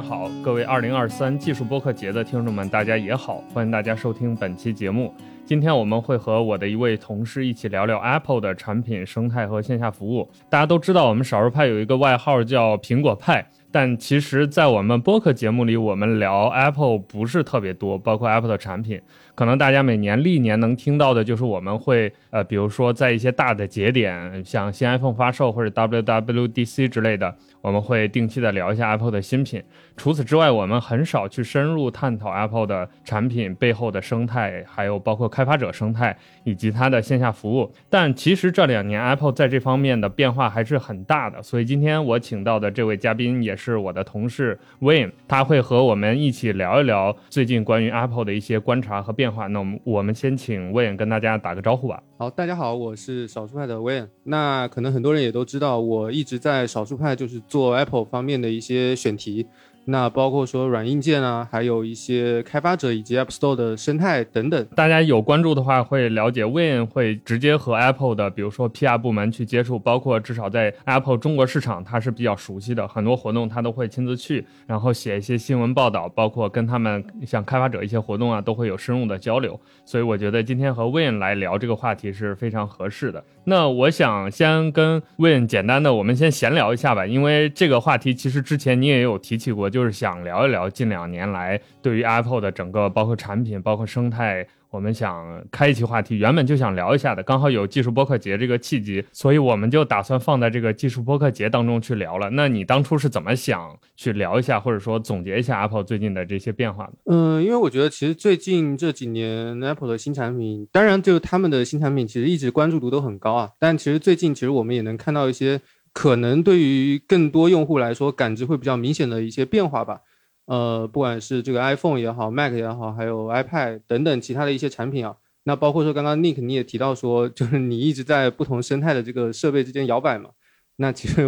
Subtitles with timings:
[0.00, 5.12] 好；各位二零二三技术播客节的听众们，大家也好，欢迎大家收听本期节目。
[5.44, 10.30] 今天我们会和我的一位同事一起聊聊 Apple 的产品生态和线下服务。
[10.48, 13.44] 大家都知道，我们少数派有一个外号叫“苹果派”。
[13.72, 19.00] 但其实，在我们播客节目里，我们聊 Apple 不是特别多，包括 Apple 的产品，
[19.36, 29.62] 可能大家每年历年能听到的就是我们会，呃，比如说在一些大的节点，像新 iPhone 发售或者 WWDC 之类的，我们会定期的聊一下 Apple 的新品。
[29.96, 37.72] 除此之外，我们很少去深入探讨 Apple 的产品背后的生态，还有包括开发者生态以及它的线下服务。
[37.88, 43.59] 但其实这两年 Apple 在这方面的变化还是很大的，所以今天我请到的这位嘉宾也。
[43.60, 49.46] 是我的同事 Wayne，他会和我们一起聊一聊最近关于 Apple 的一些观察和变化。
[49.48, 52.02] 那我们我们先请 Wayne 跟大家打个招呼吧。
[52.16, 54.08] 好，大家好，我是少数派的 Wayne。
[54.24, 59.46] 那可能很多人也都知道，我一直在少数派就是做 Apple 方面的一些选题。
[59.86, 64.66] 那包括说软硬件啊，还有一些开发者以及 App Store 的生态等等。
[64.76, 79.58] 大家有关注的话，会了解 Win 会直接和 Apple 的，比如说 PR 部门去接触，包括至少在 Apple 中国市场，他是比较熟悉的，很多活动他都会亲自去，然后写一些新闻报道，包括跟他们像开发者一些活动啊，都会有深入的交流。
[79.84, 83.24] 所以我觉得今天和 Win 来聊这个话题是非常合适的。
[83.44, 89.80] 那我想先跟 Win 简单的，我们先闲聊一下吧，因为这个话题其实之前你也有提起过，就。
[89.80, 102.28] 是想聊一聊近两年来对于 Apple 的整个包括产品、包括生态，我们想开一期话题，原本就想聊一下的，刚好有技术播客节这个契机，所以我们就打算放在这个技术播客节当中去聊了。
[102.28, 106.92] 那你当初是怎么想去聊一下，或者说总结一下 Apple 最近的这些变化呢？
[107.06, 115.62] 嗯，因为我觉得其实最近这几年 Apple 的新产品，当然就他们的新产品其实一直关注度都很高啊，但其实最近其实我们也能看到一些。
[115.92, 120.00] 可能对于更多用户来说，感知会比较明显的一些变化吧。
[120.46, 130.30] 呃，不管是这个 iPhone 也好，Mac 也好，还有 iPad 等等其他的一些产品啊，那包括说刚刚 Nick 你也提到说，就是你一直在不同生态的这个设备之间摇摆嘛。
[130.76, 131.24] 那其实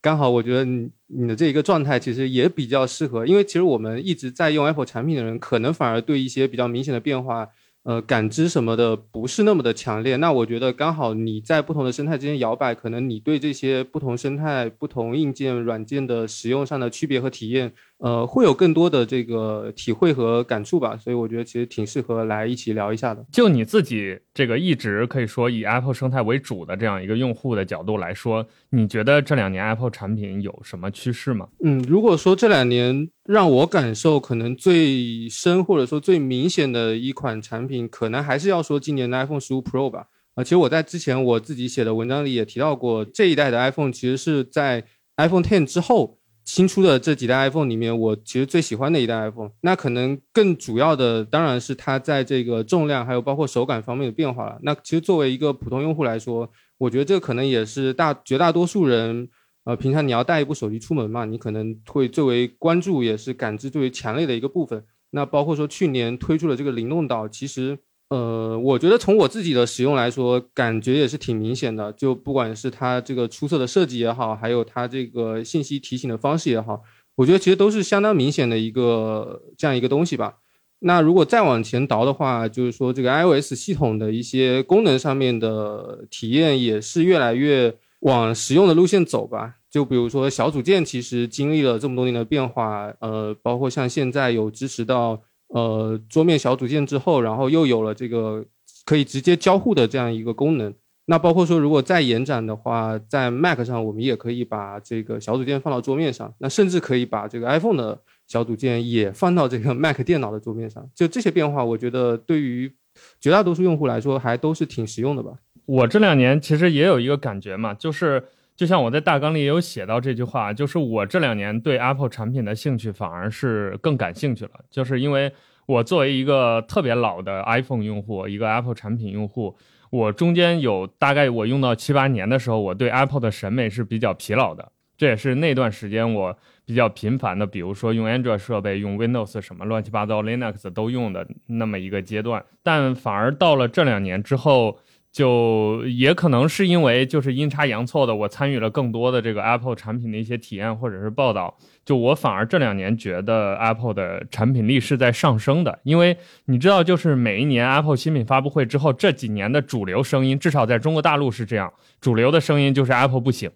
[0.00, 7.48] 刚好，我觉得你你的这一个状态其实也比较适合，因为其实我们一直在用 Apple 产品的人，可能反而对一些比较明显的变化。
[7.84, 17.72] 呃，感知什么的不是那么的强烈，那我觉得刚好你在不同的生态之间摇摆，可能你对这些不同生态、不同硬件、软件的使用上的区别和体验。
[18.02, 23.24] 呃，会有更多的这个体会和感触吧，所以我觉得其实挺适合来一起聊一下的。
[23.30, 31.46] 就你自己这个一直可以说以 Apple 生态为主的这样一个用户的角度来说，你觉得这两年 Apple 产品有什么趋势吗？
[31.62, 40.06] 嗯，如果说这两年让我感受可能最深或者说最明显的一款产品，可能还是要说今年的 iPhone 十五 Pro 吧。
[40.34, 44.82] 啊，其实我在之前我自己写的文章里也提到过，这一代的 iPhone 其实是在
[45.18, 46.18] iPhone Ten 之后。
[46.44, 54.58] 新出的这几代 iPhone 里面，我其实最喜欢的一代 iPhone，那可能更主要的当然是它在这个重量还有包括手感方面的变化了。
[54.62, 59.28] 那其实作为一个普通用户来说，我觉得这可能也是大绝大多数人，
[59.64, 64.84] 呃，平常你要带一部手机出门嘛，你可能会最为关注也是感知最为强烈的一个部分。
[65.10, 67.78] 那包括说去年推出的这个灵动岛，其实。
[68.12, 71.90] 呃，我觉得从我自己的使用来说，感觉也是挺明显的。
[71.94, 76.82] 就不管是它这个出色的设计也好，还有它这个信息提醒的方式也好，
[77.14, 80.34] 我觉得其实都是相当明显的一个这样一个东西吧。
[80.80, 89.54] 那如果再往前倒的话，就是说这个 iOS 系统的一些功能上面的体验也是越来越往实用的路线走吧。
[89.70, 95.22] 就比如说小组件，其实经历了这么多年的变化，呃，包括像现在有支持到。
[95.54, 98.44] 呃，桌面小组件之后，然后又有了这个
[98.86, 100.72] 可以直接交互的这样一个功能。
[101.04, 106.32] 那包括说，如果再延展的话，在 Mac 上，我们也可以把这个小组件放到桌面上。
[106.38, 110.88] 那甚至可以把这个 iPhone 的小组件也放到这个 Mac 电脑的桌面上。
[110.94, 112.72] 就这些变化，我觉得对于
[113.20, 115.32] 绝大多数用户来说，还都是挺实用的吧。
[115.66, 118.24] 我这两年其实也有一个感觉嘛，就是。
[118.54, 125.32] 就像我在大纲里也有写到这句话，就是我这两年对 Apple 产品的兴趣反而是更感兴趣了，就是因为
[125.66, 129.56] 我作为一个特别老的 iPhone 用户，一个 Apple 产品用户，
[129.90, 144.78] 我中间有大概我用到七八年的时候，我对 Apple 的审美是比较疲劳的，这也是那段时间我比较频繁的，比如说用 Android 设备、用 Windows 什么乱七八糟 Linux 都用的那么一个阶段，但反而到了这两年之后。
[145.12, 151.54] 就也可能是因为就是阴差阳错的，我参与了更多的这个 Apple 产品的一些体验或者是报道，
[151.84, 156.16] 就我反而这两年觉得 Apple 的产品力是在上升的，因为
[156.46, 161.70] 你知道，就是每一年 Apple 新品发布会之后，这几年的主流声音，至少在中国大陆是这样，
[162.00, 163.50] 主流的声音就是 Apple 不行。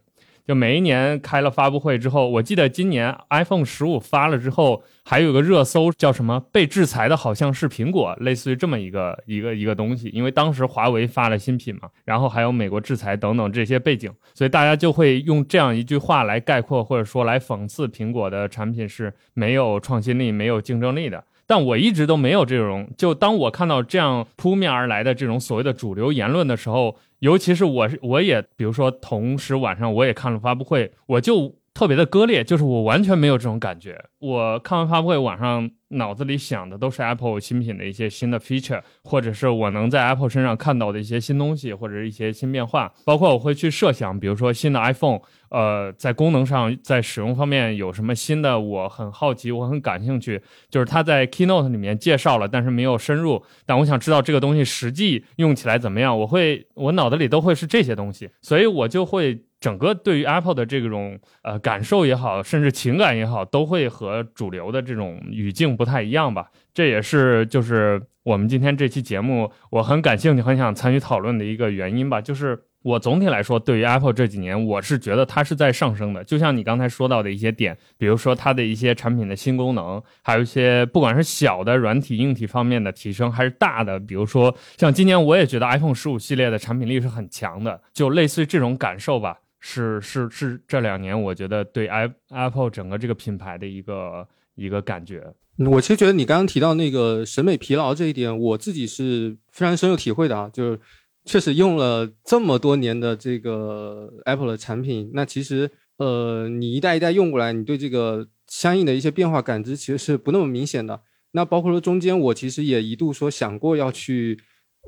[0.46, 10.08] 就每一年开了发布会之后，我记得今年 iPhone 十五发了之后，还有个热搜叫什么“被制裁的好像是苹果”，类似于这么一个一个一个东西。
[10.10, 21.24] 因为当时华为发了新品嘛，然后还有美国制裁等等这些背景，所以大家就会用这样一句话来概括或者说来讽刺苹果的产品是没有创新力、没有竞争力的。
[21.46, 34.02] 但我一直都没有这种，就当我看到这样扑面而来的这种所谓的主流言论的时候，尤其是我是，我也比如说同时晚上我也看了发布会，我就特别的割裂，就是我完全没有这种感觉。
[34.18, 35.70] 我看完发布会晚上。
[35.90, 42.92] 脑子里想的都是 Apple 新品的一些新的 feature，或者是我能在 Apple 身上看到的一些新东西，或者是一些新变化。
[43.04, 50.42] 包括我会去设想，比如说新的 iPhone，呃，在功能上，在使用方面有什么新的，我很好奇，我很感兴趣。
[50.68, 53.44] 就是他在 Keynote 里面介绍了，但是没有深入。
[53.64, 56.18] 但我想知道这个东西实际用起来怎么样。
[56.18, 65.76] 我会，我脑子里都会是这些东西，所以我就会整个对于 Apple 的这种呃感受也好，甚至情感也好，都会和主流的这种语境。
[65.76, 72.20] 不太一样吧，这也是就是我们今天这期节目我很感兴趣、很想参与讨论的一个原因吧。
[72.20, 76.22] 就是我总体来说，对于 Apple 这几年，我是觉得它是在上升的。
[76.22, 89.38] 就像你刚才说到的一些点，比如说它的一些产品的新功能，还有一些不管是小的软体、硬体方面的提升，还是大的，比如说像今年我也觉得 iPhone 十五系列的产品力是很强的，就类似于这种感受吧。
[89.68, 95.34] 是是是，这两年我觉得对 i Apple 整个这个品牌的一个一个感觉。
[95.56, 100.48] 我其实觉得你刚刚提到那个审美疲劳这一点，我自己是非常深有体会的啊。
[100.52, 100.80] 就是
[101.24, 111.00] 确实用了这么多年的这个 Apple 的产品，那其实呃，你一代一代用过来，你对这个相应的一些变化感知其实是不那么明显的。
[111.32, 114.38] 那包括说中间，我其实也一度说想过要去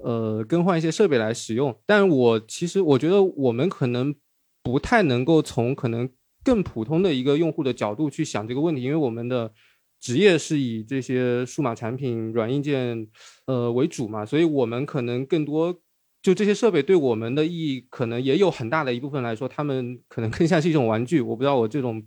[0.05, 4.15] 呃更换一些设备来使用，但我其实我觉得我们可能
[4.71, 6.09] 不太能够从可能
[6.45, 9.53] 更普通的一个用户的角度去想这个问题，因为我们的。
[10.01, 13.05] 职业是以这些数码产品、软硬件，
[13.47, 15.77] 呃为主嘛，所以我们可能更多
[16.23, 21.21] 就这些设备对我们的意义，可能也有很大的一部分来说，他们可能更像是一种玩具。
[21.21, 22.01] 我不知道我这种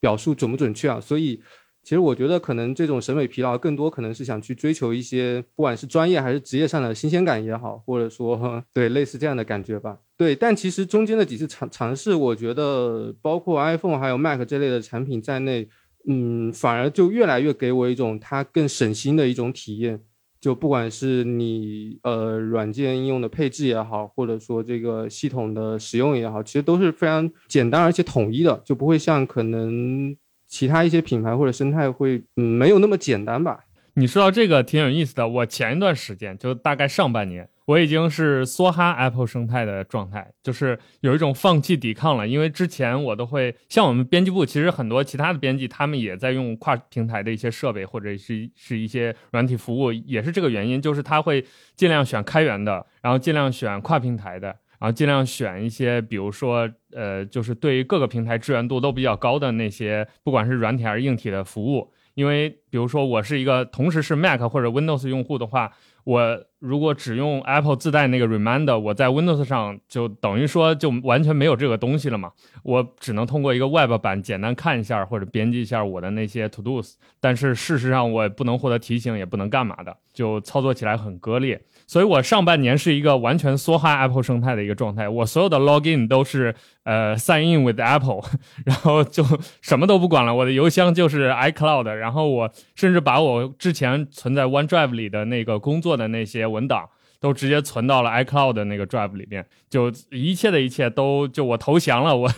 [0.00, 0.98] 表述准不准确啊。
[0.98, 1.38] 所以，
[1.84, 9.98] 其实我觉得可能这种审美疲劳，更多可能是想去追求一些，不管是专业还是职业上的新鲜感也好，或者说对类似这样的感觉吧。
[10.16, 15.68] 对，但其实中间的几次尝尝试，我觉得包括 iPhone 还有 Mac 这类的产品在内。
[16.06, 19.98] 嗯，反而就越来越给我一种它更省心的一种体验。
[20.38, 30.14] 就不管是你呃软件应用的配置也好，或者说这个系统的使用也好，其实都是非常简单而且统一的，就不会像可能
[30.54, 33.58] 其他一些品牌或者生态会没有那么简单吧。
[33.94, 37.48] 你说到这个挺有意思的，我前一段时间就大概上半年。
[37.64, 42.28] 我已经是梭哈 Apple 生态的状态，就是有一种放弃抵抗了。
[42.28, 61.90] 因为之前我都会像我们编辑部，其实很多其他的编辑他们也在用跨平台的一些设备，或者是是一些软体服务，也是这个原因，就是他会尽量选开源的，然后尽量选跨平台的，然后尽量选一些，比如说呃，就是对于各个平台支援度都比较高的那些，不管是软体还是硬体的服务。
[62.12, 65.72] 因为比如说我是一个同时是 Mac 或者 Windows 用户的话。
[66.04, 72.32] 我如果只用 Apple 自带那个 Reminder，我在 Windows 上就等于说就完全没有这个东西了嘛。
[72.62, 81.60] 我只能通过一个 Web 版简单看一下或者编辑一下我的那些 To Dos，但是事实上我不能获得提醒，也不能干嘛的，就操作起来很割裂。
[81.86, 86.54] 所以我上半年是一个完全梭哈 Apple 生态的一个状态，我所有的 Login 都是
[86.84, 88.22] 呃 Sign in with Apple，
[88.64, 89.22] 然后就
[89.60, 96.88] 什么都不管了，我的邮箱就是 iCloud，然后我甚至把我之前存在 OneDrive 里的那个工作的那些文档。
[97.20, 102.30] 都直接存到了 iCloud 的那个 Drive 里面，就一切的一切都就我投降了，我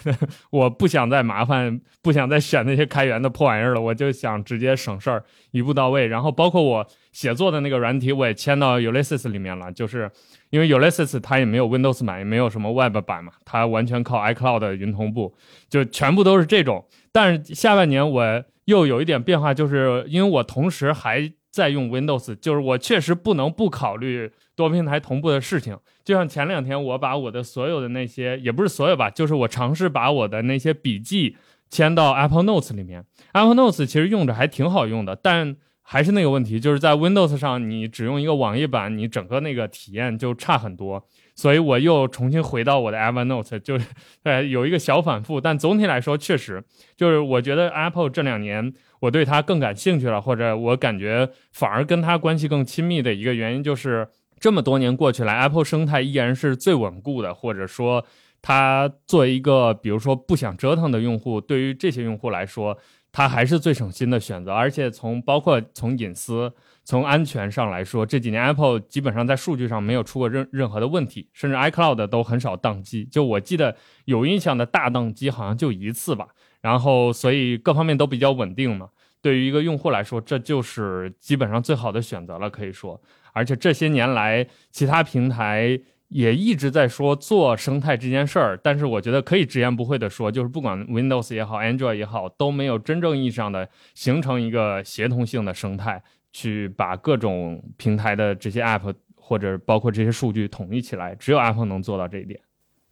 [0.50, 6.06] 我不想再麻烦，不想再选那些开源的破玩意儿了，我就想直接省事儿，一步到位。
[6.06, 10.08] 然后包括我写作的那个软体，我也迁到 Ulysses 里面了，就是
[10.50, 15.34] 因为 Ulysses 它也没有 Windows 版，也没有什么 Web 版嘛，它完全靠 iCloud 的云同步，
[15.68, 16.86] 就全部都是这种。
[17.10, 24.30] 但是下半年我又有一点变化，就是因为我同时还再用 Windows，就是我确实不能不考虑。
[24.54, 31.36] 多平台同步的事情，就像前两天我把我的所有的那些，也不是所有吧，就是我尝试把我的那些笔记
[31.68, 33.04] 迁到 Apple Notes 里面。
[33.32, 41.06] Apple Notes 其实用着还挺好用的，但还是那个问题，就是在 Windows 上你只用一个网页版，你整个那个体验就差很多。
[41.34, 43.86] 所以我又重新回到我的 Evernote， 就是
[44.24, 46.62] 呃有一个小反复，但总体来说确实
[46.96, 54.08] 就是我觉得 Apple 这两年我对它更感兴趣了，或者我感觉反而跟它关系更亲密的一个原因就是。
[54.38, 58.04] 这么多年过去了，Apple 生态依然是最稳固的，或者说
[58.42, 62.76] 它作为一个比如说不想折腾的用户，对于这些用户来说，
[63.16, 64.52] 它还是最省心的选择。
[64.52, 66.52] 而且从包括从隐私、
[66.84, 73.06] 从安全上来说，这几年 Apple 基本上在数据上没有出过任任何的问题，甚至 iCloud 都很少宕机。
[73.06, 76.28] 就我记得有印象的大宕机好像就一次吧。
[76.60, 78.90] 然后所以各方面都比较稳定嘛。
[79.22, 83.00] 对于一个用户来说，这就是基本上最好的选择了，可以说。
[83.32, 102.40] 而且这些年来，其他平台也一直在说做生态这件事儿，但是我觉得可以直言不讳的说，就是不管 Windows 也好，Android 也好，都没有真正意义上的形成一个协同性的生态，去把各种平台的这些 App 或者包括这些数据统一起来，只有 Apple 能做到这一点。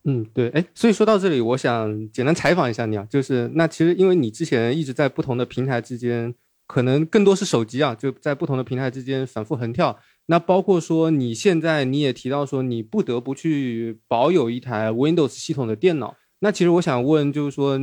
[0.07, 6.35] 嗯，对，哎，所以说到这里，我想简单采访一下你啊，就是那其实因为你之前一直在不同的平台之间，
[6.67, 9.97] 可能更多是手机啊，就在不同的平台之间反复横跳。
[10.27, 16.17] 那包括说你现在你也提到说你不得不去保有一台 Windows 系统的电脑。
[16.41, 17.79] 那其实我想问，就是说，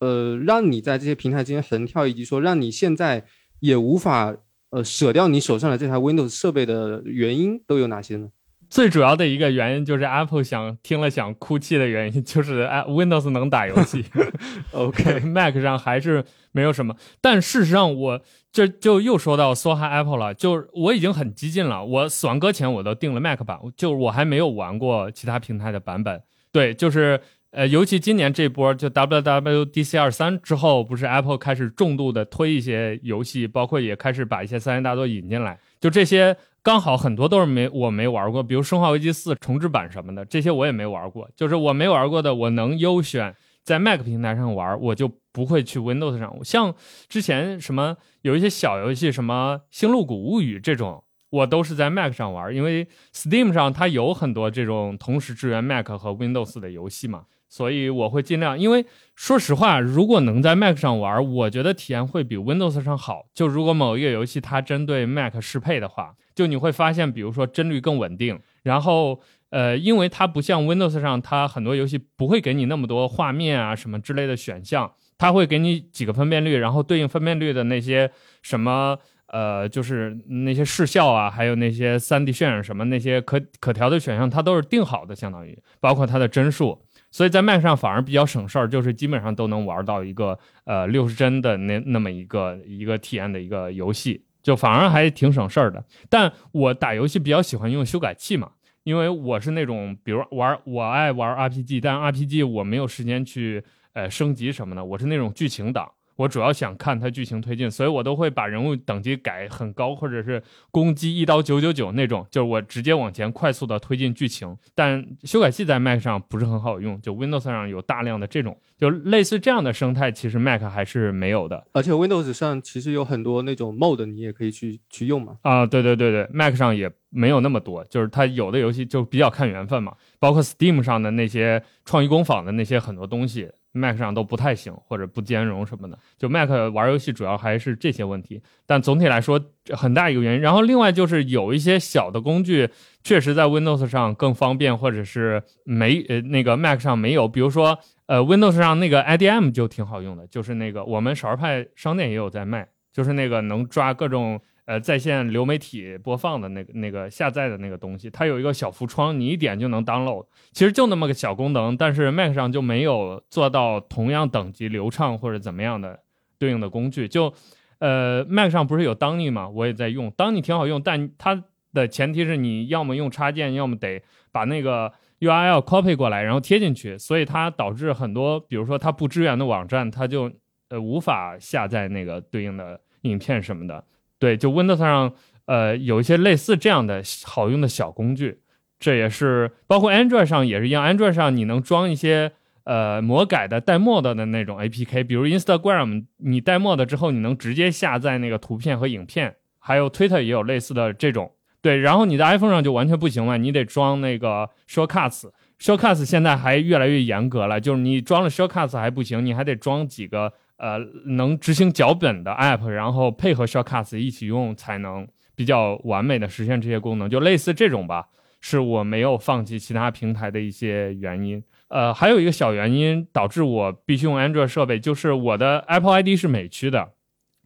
[0.00, 3.24] 呃，让你在这些平台之间横跳，以及说让你现在
[3.60, 4.34] 也无法
[4.70, 8.28] 呃舍掉你手上的这台 Windows 设备的原因都有哪些呢？
[8.70, 14.02] 最主要的一个原因就是 Apple 想听了想哭泣的原因，就是 Windows 能打游戏。
[14.72, 16.96] OK，Mac 上还是没有什么。
[17.20, 18.22] 但事实上，我
[18.52, 21.84] 这就又说到梭哈 Apple 了，就我已经很激进了。
[21.84, 26.22] 我死亡搁浅我都定了 Mac 版，就我还没有玩过其他平台的版本。
[26.52, 27.18] 对，就是
[27.50, 36.36] 呃，尤其今年这波就 WWDC 二三之后，不是 Apple 开始重度的推一些游戏，包括也开始把一些三 A 大作引进来，就这些。
[36.64, 41.28] 刚好很多都是没我没玩过，比如《生化危机四》重置版什么的，这些我也没玩过。
[41.34, 46.38] 就是我没玩过的，我能优选在 Mac 平台上玩，我就不会去 Windows 上。
[46.44, 46.74] 像
[47.08, 57.24] 之前什么有一些小游戏，什么《星露谷物语》这种，我都是在 Mac 上玩，因为 Steam 上它有很多这种同时支援 Mac 和 Windows 的游戏嘛。
[57.48, 63.26] 所以我会尽量，因为说实话，如果能在 Mac 上玩，我觉得体验会比 Windows 上好。
[63.34, 69.20] 就如果某一个游戏它针对 Mac 适配的话，就你会发现，比如说帧率更稳定，然后
[69.50, 78.10] 呃，因为它不像 Windows 上，它很多游戏不会给你那么多画面啊什么之类的选项，它会给你几个分辨率，然后对应分辨率的那些
[78.42, 86.82] 什么呃，就是那些视效啊，还有那些 3D 渲染什么那些可可调的选项，它都是定好的，相当于包括它的帧数。
[87.10, 95.84] 所以在 Mac 上反而比较省事儿，就是基本上都能玩到一个呃六十帧的那那么一个一个体验的一个游戏，就反而还挺省事儿的。
[96.08, 98.52] 但我打游戏比较喜欢用修改器嘛，
[98.84, 103.62] 因为我是那种比如玩我爱玩 RPG，但 RPG 我没有时间去
[103.94, 105.90] 呃升级什么的，我是那种剧情党。
[106.16, 114.54] 我主要想看它剧情推进，所以我都会把人物等级改很高，或者是攻击一刀九九九那种，就是我直接往前快速的推进剧情。
[114.74, 121.66] 但修改器在 Mac 上不是很好用，就 Windows 上有大量的这种，就类似这样的生态，其实 Mac 还是没有的。
[121.72, 125.38] 而且 Windows 上其实有很多那种 Mode，你也可以去去用嘛。
[125.40, 133.50] 啊，对对对对，Mac 上也没有那么多，就是它有的游戏就比较看缘分嘛，包括 Steam 上的那些创意工坊的那些很多东西。
[133.72, 135.98] Mac 上都不太行，或者不兼容什么的。
[136.18, 140.40] 就 Mac 玩游戏主要还是这些问题，但总体来说很大一个原因。
[140.40, 142.68] 然后另外就是有一些小的工具
[143.02, 147.26] 确实在 Windows 上更方便，或者是没呃那个 Mac 上没有。
[147.26, 154.40] 比如说呃 Windows 上那个 IDM 就挺好用的，就是那个我们少儿派商店也有在卖，就是那个能抓各种。
[154.64, 160.24] 呃，在线流媒体播放的那个、那个下载的那个东西，它有一个小浮窗，你一点就能 download。
[160.52, 165.98] 其实就那么个小功能，但是 Mac 上就没有做到同样等级流畅或者怎么样的
[166.38, 167.08] 对应的工具。
[167.08, 167.34] 就，
[167.80, 169.48] 呃，Mac 上不是有 Downy 吗？
[169.48, 171.42] 我也在用，Downy 挺好用，但它
[171.72, 174.00] 的前提是你要么用插件，要么得
[174.30, 176.96] 把那个 URL copy 过来，然后贴进去。
[176.96, 180.30] 所以它导致很多，比如说它不支援的网站，它就
[180.68, 183.84] 呃无法下载那个对应的影片什么的。
[184.22, 185.12] 对，就 Windows 上，
[185.46, 188.38] 呃，有一些类似这样的好用的小工具，
[188.78, 190.86] 这也是包括 Android 上也是一样。
[190.86, 192.30] Android 上你能装一些
[192.62, 199.34] 呃魔改的带 mod 的那种 APK，比如 Instagram，你带 mod 之后，你能直接下载那个图片和影片。
[199.58, 201.32] 还有 Twitter 也有类似的这种。
[201.60, 205.30] 对，然后你在 iPhone 上就完全不行了，你得装那个 Shortcuts。
[205.58, 210.32] Shortcuts 现在还越来越严格了，就是你装了 Shortcuts 还不行，你还得装几个。
[210.62, 218.06] 呃，能执行脚本的 App，然后配合 Shortcuts 一起用，才能比较完美的实现这些功能，就类似这种吧，
[218.40, 221.42] 是我没有放弃其他平台的一些原因。
[221.66, 226.92] 呃，还有一个小原因导致我必须用 Android 设备，就是我的 Apple ID 是美区的，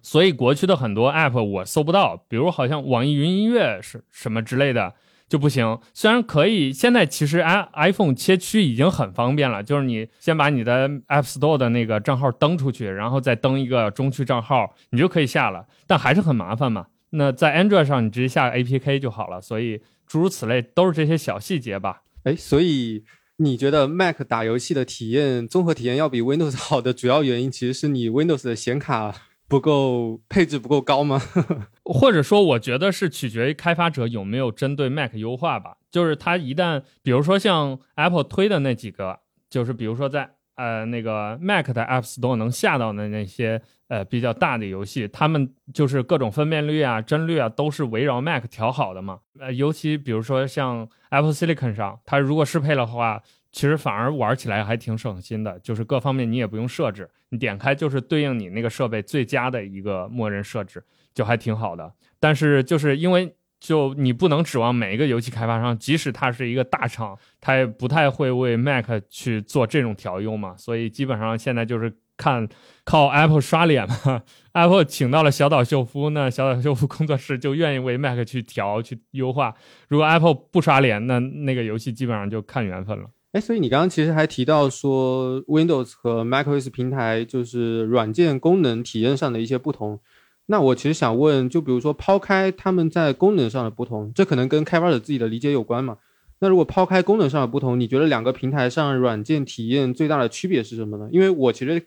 [0.02, 4.94] 所以国区的很多 App 我搜不到，比如好像网易云音乐是什么之类的，
[5.28, 5.78] 就不行。
[5.92, 15.66] 虽然可以，现在其实 i iPhone 切区已经很方便了，就是你先把你的 App Store 的那个账号登出去，然后再登一个中区账号，你就可以下了。
[15.86, 16.86] 但还是很麻烦嘛。
[17.10, 19.40] 那在 Android 上，你直接下 APK 就好了。
[19.40, 22.02] 所以诸如此类，都是这些小细节吧。
[22.24, 23.04] 哎，所以
[23.38, 29.14] 你觉得 Mac 打游戏的体验综合体验要比 Windows 好的主要原因，其实是你 Windows 的显卡
[29.48, 31.20] 不够配置不够高吗？
[31.84, 35.76] 或者说，我觉得是取决于开发者有没有针对 Mac 优化吧。
[35.90, 49.20] 就是它一旦，比如说像 Apple 推的那几个，就是比如说在呃那个 Mac 的 App Store 能下到的那些呃比较大的游戏，他们就是各种分辨率啊、帧率啊都是围绕 Mac 调好的嘛。
[49.38, 53.22] 呃，尤其比如说像 Apple Silicon 上，它如果适配的话。
[53.56, 60.84] 其实反而玩起来还挺省心的，就是各方面你也不用设置，你点开就是对应你那个设备最佳的一个默认设置，
[61.14, 61.90] 就还挺好的。
[62.20, 72.46] 但是就是因为就你不能指望每一个游戏开发商，即使它是一个大厂，它也不太会为 Mac 去做这种调优嘛，所以基本上现在就是看
[72.84, 74.22] 靠 Apple 刷脸嘛。
[74.52, 79.54] Apple 请到了小岛秀夫，那小岛秀夫工作室就愿意为 Mac 去调去优化。
[79.88, 83.06] 如果 Apple 不刷脸，那那个游戏基本上就看缘分了。
[83.36, 90.00] 哎，所以你刚刚其实还提到说，Windows 和 macOS 平台就是软件功能体验上的一些不同。
[90.46, 95.98] 那我其实想问，就比如说抛开他们在功能上的不同，这可能跟开发者自己的理解有关嘛？
[96.38, 101.06] 那如果抛开功能上的不同，你觉得两个平台上软件体验最大的区别是什么呢？
[101.12, 101.82] 因为我其实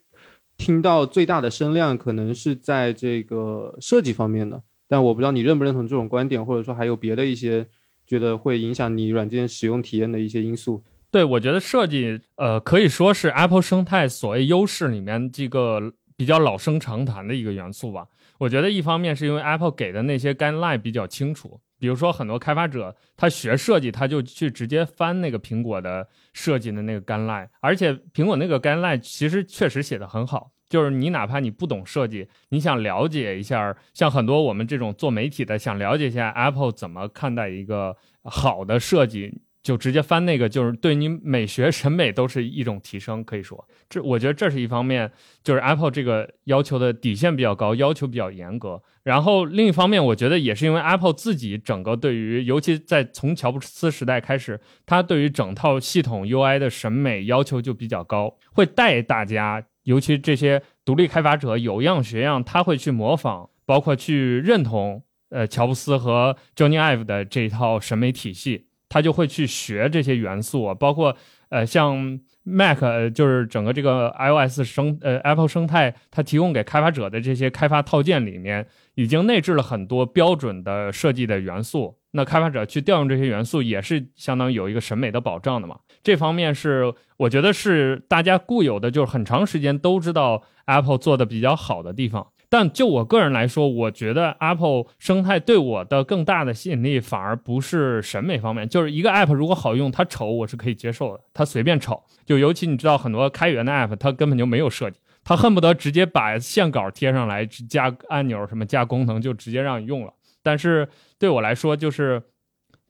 [0.56, 7.66] 听到最大的声量可能是在这个设计方面的，但我不知道你认不认同这种观点，或者说还有别的一些
[8.06, 10.84] 觉得会影响你软件使用体验的一些因素。
[11.12, 18.06] 对，我觉得设计，呃，可以说是 Apple 生态所谓优势里面这个比较老生常谈的一个元素吧。
[18.38, 39.42] 我觉得一方面是因为 Apple 给的那些 guideline 比较清楚，比如说很多开发者他学设计，他就去直接翻那个苹果的设计的那个 guideline，而且苹果那个 guideline 其实确实写的很好，就是你哪怕你不懂设计，你想了解一下，像很多我们这种做媒体的想了解一下 Apple 怎么看待一个好的设计。
[39.62, 45.12] 就直接翻那个，就是对你美学审美都是一种提升，可以说，这我觉得这是一方面，
[45.44, 48.82] 就是 Apple 这个要求的底线比较高，要求比较严格。
[49.04, 68.68] 然后另一方面，我觉得也是因为 Apple 自己整个对于，尤其在从乔布斯时代开始，他对于整套系统 UI 的审美要求就比较高，会带大家，尤其这些独立开发者有样学样，他会去模仿，包括去认同，呃，乔布斯和 Johnny Ive 的这一套审美体系。
[68.90, 71.16] 他就会去学这些元素，包括
[71.50, 72.80] 呃，像 Mac，
[73.14, 81.98] 就是整个这个 iOS 生呃 Apple 生态，它提供给开发者的这些开发套件里面，已经内置了很多标准的设计的元素。
[82.12, 85.78] 那开发者去调用这些元素，也是相当于有一个审美的保障的嘛。
[86.02, 92.28] 这方面是我觉得是大家固有的，就是很长时间都知道 Apple 做的比较好的地方。
[92.52, 98.68] 但就我个人来说，我觉得 Apple 生态对我的更大的吸引力，反而不是审美方面。
[98.68, 102.04] 就是一个 App 如果好用，它丑我是可以接受的，它随便丑。
[102.26, 110.14] 就尤其你知道，很多开源的 App，它根本就没有设计，它恨不得直接把线稿贴上来，加按钮什么加功能就直接让你用了。
[110.42, 112.24] 但是对我来说，就是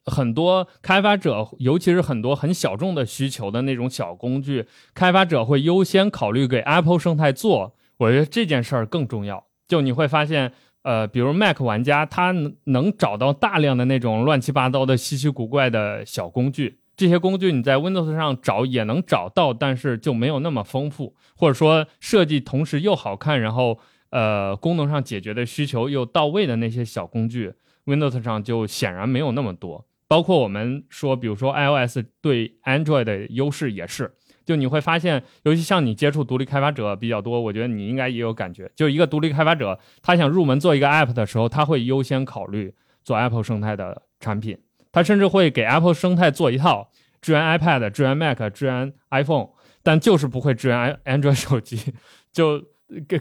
[0.06, 7.76] 很多开发者，尤其是很多很小众的需求的那种小工具，开发者会优先考虑给 Apple 生态做。
[7.98, 9.49] 我觉得这件事儿更重要。
[9.70, 10.52] 就你会发现，
[10.82, 23.80] 呃，比如 Mac 玩家，他能能找到大量的那种乱七八糟的稀奇古怪的小工具，这些工具你在 Windows 上找也能找到，但是就没有那么丰富，或者说设计同时又好看，然后
[24.10, 27.54] 呃功能上解决的需求又到位的那些小工具
[27.86, 29.86] ，Windows 上就显然没有那么多。
[30.08, 34.16] 包括我们说，比如说 iOS 对 Android 的优势也是。
[34.46, 38.72] 就你会发现，尤其像你接触独立开发者比较多，我觉得你应该也有感觉。
[38.76, 42.74] 就一个独立开发者，他想入门做一个 App 的时候，他会优先考虑
[43.04, 44.58] 做 Apple 生态的产品，
[44.92, 46.90] 他甚至会给 Apple 生态做一套
[47.22, 49.50] 支援 iPad、支援 Mac、支援 iPhone，
[49.84, 51.94] 但就是不会支援 Android 手机。
[52.32, 52.64] 就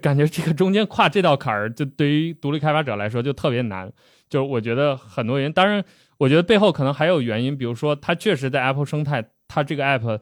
[0.00, 3.92] 感觉这个中间跨这道坎儿，就对于独立开发者来说就特别难。
[4.31, 5.85] 就我觉得很多原因，当然，
[6.16, 10.20] 我觉得背后可能还有原因，比如说他确实在 Apple 生态，他这个 App。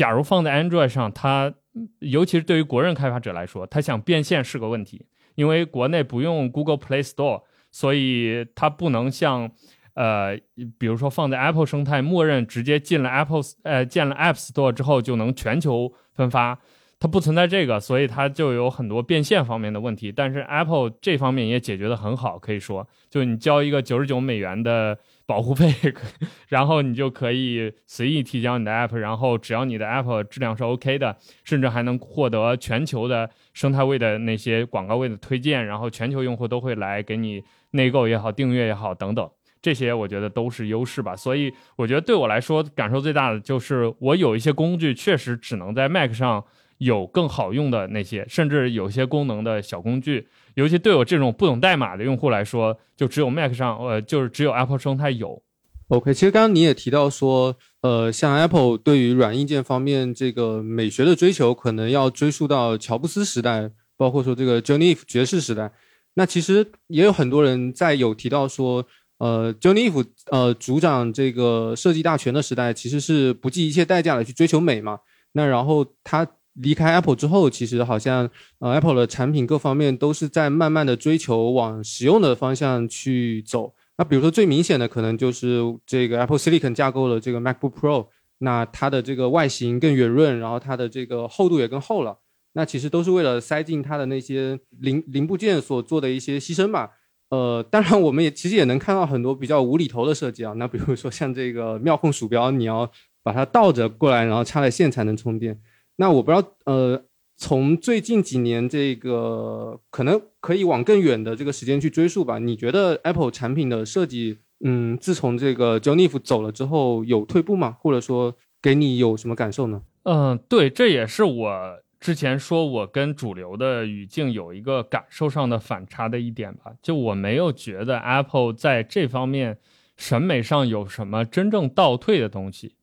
[0.00, 1.52] 假如放在 Android 上，它
[1.98, 9.50] 尤其是对于国人开发者来说，他想变现是个问题，因为国内不用 Google Play Store，所以它不能像，
[9.92, 10.38] 呃，
[10.78, 16.58] 比如说放在 Apple 生态，默认直接进了 Apple，呃，建了 App Store 之后就能全球分发。
[16.98, 20.10] 它不存在这个，所以它就有很多变现方面的问题。
[20.10, 24.98] 但是 Apple 这方面也解决的很好，可以说，就你交一个九十九美元的
[25.30, 25.72] 保护费，
[26.50, 39.30] 然后你就可以随意提交你的 App，然后只要你的 App 质量是 OK 的，甚至还能获得全球的生态位的那些广告位的推荐，然后全球用户都会来给你内购也好，订阅也好等等。
[39.62, 46.44] 这些我觉得都是优势吧，所以我觉得对我来说感受最大的就是我有一些工具确实只能在 Mac 上
[46.78, 55.42] 有更好用的那些，甚至有些功能的小工具，尤其对我这种不懂代码的用户来说，就只有 Mac 上，呃，就是只有 Apple 生态有。
[55.88, 65.72] OK，其实刚刚你也提到说，呃，像 Apple 对于软硬件方面这个美学的追求，可能要追溯到乔布斯时代，包括说这个 Johnny Ive 爵士时代。
[66.14, 68.86] 那其实也有很多人在有提到说。
[69.20, 75.00] 呃，Johnny Ive 呃主掌这个设计大权的时代，其实是不计一切代价的去追求美嘛。
[75.32, 76.26] 那然后他
[76.62, 83.74] 离开 Apple 之后，其实好像呃 Apple 的产品各方面都是在慢慢的追求往实用的方向去走。
[83.98, 88.06] 那比如说最明显的可能就是这个 Apple Silicon 架构的这个 MacBook Pro，
[88.38, 92.18] 那它的这个外形更圆润，然后它的这个厚度也更厚了。
[92.54, 96.90] 那其实都是为了塞进它的那些零零部件所做的一些牺牲吧。
[97.28, 100.52] 呃，当然，我们也其实也能看到很多比较无厘头的设计啊。
[100.54, 102.90] 那比如说像这个妙控鼠标，你要
[103.22, 105.56] 把它倒着过来，然后插在线才能充电。
[106.00, 107.04] 那我不知道，呃，
[107.36, 112.38] 从最近几年这个可能可以往更远的这个时间去追溯吧。
[112.38, 117.76] 你觉得 Apple 产品的设计，嗯，自从这个 Johnny Ive 走了之后有退步吗？
[117.78, 119.82] 或者说给你有什么感受呢？
[120.04, 121.82] 嗯，对，这也是我。
[122.00, 129.58] 之前说我跟主流的语境有一个感受上的反差的一点吧，就我没有觉得 Apple 在这方面
[129.98, 132.76] 审美上有什么真正倒退的东西，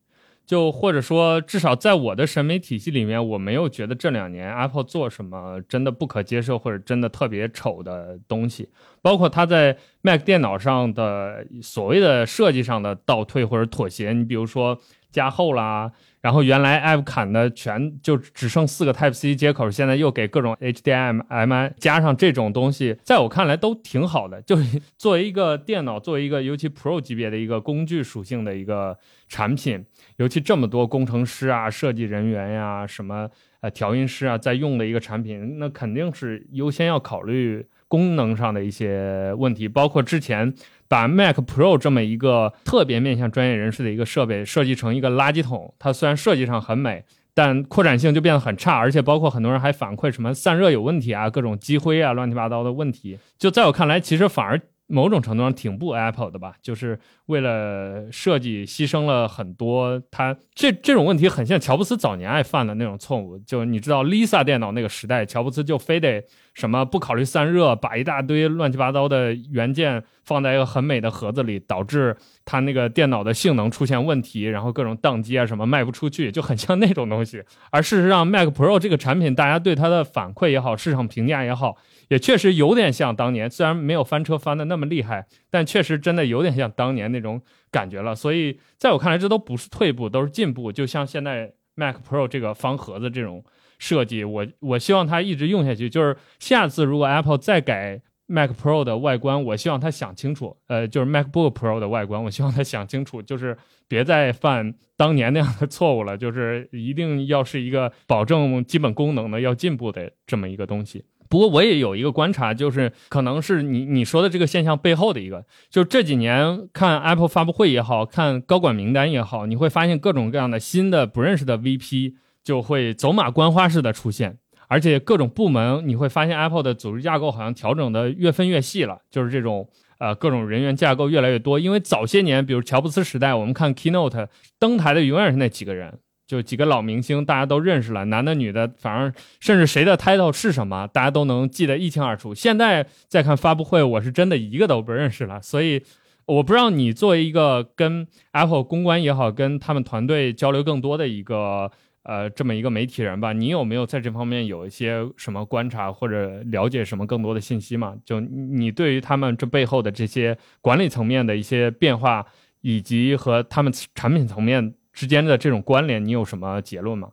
[0.48, 8.70] 就或者说至少在我的审美体系里面，我没有觉得这两年 Apple 做什么真的不可接受或者真的特别丑的东西，
[9.02, 14.80] 包括它在 Mac 电脑上的所谓的设计上的倒退或者妥协，你比如说
[15.12, 15.92] 加厚啦。
[16.20, 24.42] 然后原来 App 砍的全就只剩四个 Type C 接口，现在又给各种 HDMI 加上这种东西，在我看来都挺好的。
[24.42, 24.56] 就
[24.98, 29.84] 作为一个电脑，作为一个尤其 Pro 级别的一个工具属性的一个产品，
[30.16, 33.28] 尤其这么多工程师啊、设计人员呀、什么
[33.60, 40.54] 呃调音师啊在用的一个产品，那肯定是优先要考虑功能上的一些问题，包括之前。
[40.90, 53.18] 把 Mac Pro 这么一个特别面向专业人士的一个设备设计成一个垃圾桶，它虽然设计上很美，但扩展性就变得很差，而且包括很多人还反馈什么散热有问题啊，各种积灰啊，乱七八糟的问题。
[53.38, 60.02] 就在我看来，其实反而某种程度上挺不 Apple 的吧，就是为了设计牺牲了很多。
[60.10, 66.24] 它这这种问题很像乔布斯早年爱犯的那种错误，就你知道 Lisa 电脑那个时代，乔布斯就非得。
[66.54, 77.40] 什么不考虑散热，把一大堆乱七八糟的元件放在一个很美的盒子里，导致它那个电脑的性能出现问题，然后各种宕机啊什么卖不出去，就很像那种东西。
[77.70, 81.76] 而事实上，Mac Pro 这个产品，大家对它的反馈也好，市场评价也好，
[82.08, 87.40] 也确实有点像当年，虽然没有翻车翻的那么厉害，但确实真的有点像当年那种
[87.70, 88.14] 感觉了。
[88.14, 90.72] 所以在我看来，这都不是退步，都是进步。
[90.72, 93.44] 就像现在 Mac Pro 这个方盒子这种。
[93.80, 95.88] 设计我我希望它一直用下去。
[95.88, 100.56] 就是下次如果 Apple 再改 Mac Pro 的外观，我希望他想清楚。
[100.66, 106.18] 呃，就是 MacBook Pro 的外观，我希望他想清楚，就是别再犯当年那样的错误了。
[106.18, 111.04] 就是一定要是一个保证基本功能的、要进步的这么一个东西。
[111.28, 122.14] 不过我也有一个观察，就是可能是你你说的这个现象背后的一个，就这几年看 Apple 发布会也好看高管名单也好，你会发现各种各样的新的不认识的 VP。
[122.44, 124.38] 就会走马观花式的出现，
[124.68, 131.60] 而且各种部门你会发现 Apple 的组织架构好像调整的越分越细了，就是这种呃各种人员架构越来越多。
[131.60, 142.32] 因为早些年，比如乔布斯时代，我们看 Keynote 登台的永远是那几个人，就几个老明星，大家都认识了，男的女的，反正甚至谁的 title 是什么，大家都能记得一清二楚。
[142.32, 145.40] 现在再看发布会，我是真的一个都不认识了。
[145.42, 145.82] 所以
[146.26, 151.72] 我不知道你作为一个跟 Apple 公关也好，跟他们团队交流更多的一个。
[152.04, 157.94] 呃，这么一个媒体人吧，你有没有在这方面有一些什么观察或者了解什么更多的信息吗？
[158.02, 162.24] 就你对于他们这背后的这些管理层面的一些变化，
[162.62, 167.10] 以及和他们产品层面之间的这种关联，你有什么结论吗？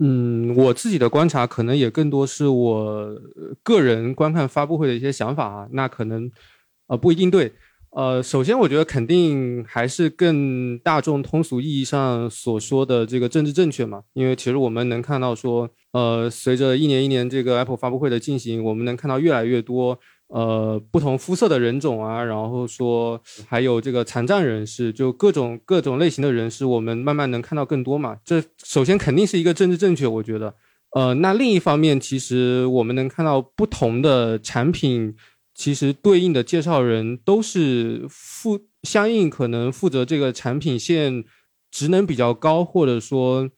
[0.00, 3.16] 嗯，我自己的观察可能也更多是我
[3.62, 6.28] 个人观看发布会的一些想法啊，那可能
[6.88, 7.52] 呃不一定对。
[7.90, 19.98] 呃，首先我觉得肯定还是更大众通俗意义上所说的这个政治正确嘛，因为其实我们能看到说，呃，随着一年一年这个 Apple 发布会的进行，我们能看到越来越多
[20.28, 28.16] 呃不同肤色的人种啊，然后说还有这个残障人士，就各种各种类型的人士，我们慢慢能看到更多嘛。
[28.24, 30.54] 这首先肯定是一个政治正确，我觉得。
[30.92, 35.14] 呃，那另一方面，其实我们能看到不同的产品，
[35.54, 41.24] 其实对应的介绍人都是负相应可能负责这个产品线
[41.70, 43.50] 职能比较高，或者说。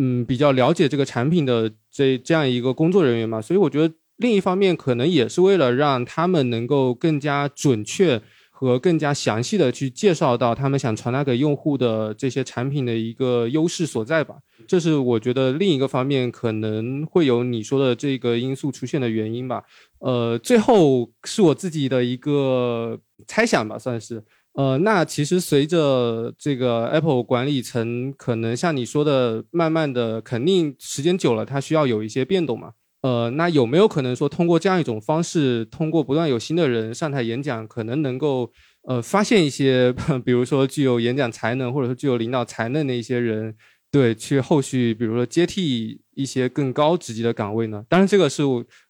[0.00, 14.36] 嗯，比较了解这个产品的这这样一个工作人员嘛，所以我觉得另一方面可能也是为了让他们能够更加准确和更加详细的去介绍到他们想传达给用户的这些产品的一个优势所在吧。
[14.66, 19.64] 这是我觉得另一个方面可能会有你说的这个因素出现的原因吧。
[19.98, 24.22] 呃，最后是我自己的一个猜想吧，算是。
[24.52, 32.70] 呃，那其实随着这个 Apple 管理层可能像你说的，慢慢的肯定时间久了，它需要有一些变动嘛。
[33.04, 38.50] 呃，那有没有可能说通过这样一种方式，通过不断有新的人上台演讲，可能能够
[38.84, 39.92] 呃发现一些，
[40.24, 43.54] 比如说具有演讲才能或者说具有领导才能的一些人？
[43.90, 47.84] 对，去后续比如说接替一些更高职级的岗位呢？
[47.90, 48.42] 当然，这个是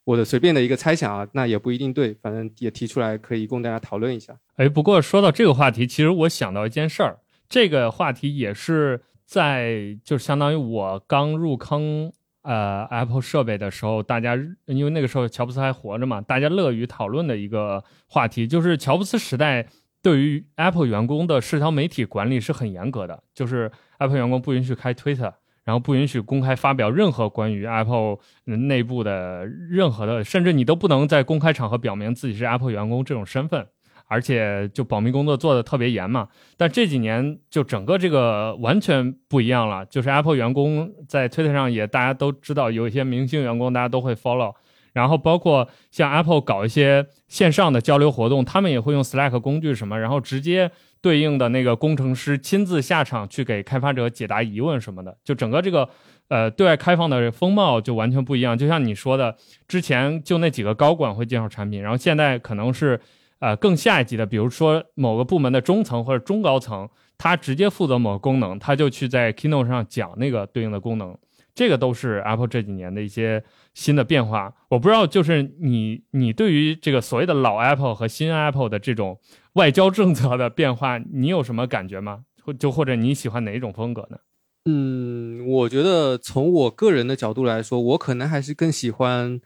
[0.05, 4.39] 我的随便的一个猜想啊，那也不一定对，反正也提出来可以供大家讨论一下。
[4.55, 12.13] 哎，不过说到这个话题，其实我想到一件事儿，这个话题也是在就相当于我刚入坑
[12.45, 19.67] 呃 Apple 设备的时候，大家因为那个时候乔布斯还活着嘛，大家乐于讨论的一个话题，就是乔布斯时代。
[20.03, 25.33] 对于 Apple 员工的社交媒体管理是很严格的，就是 Apple 员工不允许开 Twitter，
[25.65, 33.67] 然后不允许公开发表任何关于 Apple 内部的任何的，甚至你都不能在公开场合表明自己是 Apple 员工这种身份，
[34.07, 36.29] 而且就保密工作做的特别严嘛。
[36.57, 44.55] 但这几年就整个这个完全不一样了，就是 Apple 员工在 Twitter 上也大家都知道，有一些明星员工大家都会 follow。
[44.93, 55.89] 然后包括像 Apple 搞一些线上的交流活动，他们也会用 Slack 工具什么，然后直接对应的那个工程师亲自下场去给开发者解答疑问什么的，就整个这个
[56.29, 58.57] 呃对外开放的风貌就完全不一样。
[58.57, 59.37] 就像你说的，
[59.67, 63.01] 之前就那几个高管会介绍产品，然后现在可能是
[63.45, 71.15] 呃更下一级的，比如说某个部门的中层或者中高层，他直接负责某个功能，他就去在 Keynote 上讲那个对应的功能。
[71.55, 79.21] 这个都是 Apple 这几年的一些新的变化，我不知道，就是你你对于这个所谓的老 Apple 和新 Apple 的这种
[79.53, 82.25] 外交政策的变化，你有什么感觉吗？
[82.43, 84.17] 或就或者你喜欢哪一种风格呢？
[84.65, 89.41] 嗯，我觉得从我个人的角度来说，我可能还是更喜欢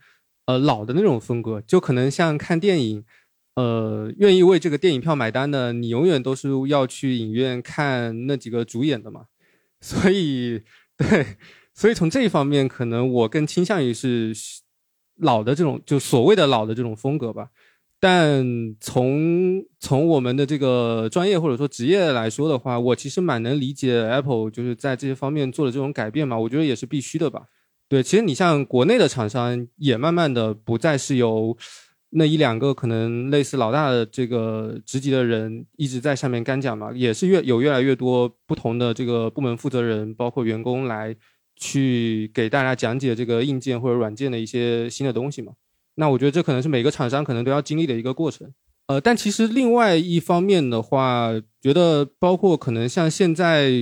[0.47, 3.05] 呃老的那种风格，就可能像看电影，
[3.59, 9.27] 呃，愿意为这个电影票买单的，你永远都是要去影院看那几个主演的嘛，
[9.81, 10.63] 所以
[10.97, 11.37] 对。
[11.81, 14.33] 所以从这一方面，可能我更倾向于是
[15.21, 17.51] 老的这种，就所谓的老的这种风格吧。
[18.01, 18.45] 但
[18.81, 26.37] 从从我们的这个专业或者说职业来说的话，我其实蛮能理解 Apple 就是在这些方面做的这种改变嘛。
[26.37, 27.43] 我觉得也是必须的吧。
[27.89, 31.57] 对，其实你像国内的厂商也慢慢的不再是由
[32.11, 41.17] 那一两个可能类似老大的这个职级的人一直在上面干讲嘛，也是越有越来越多不同的这个部门负责人，包括员工来。
[41.61, 45.55] 去给大家讲解这个硬件或者软件的一些新的东西嘛？
[45.97, 48.49] 那我觉得这可能是每个厂商可能都要经历的一个过程。
[48.87, 53.73] 呃，但其实另外一方面的话，觉得包括可能像现在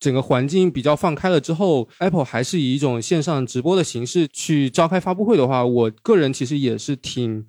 [0.00, 7.46] 整个环境比较放开了之后，Apple 还是以一种线上直播的形式去召开发布会的话，我个人其实也是挺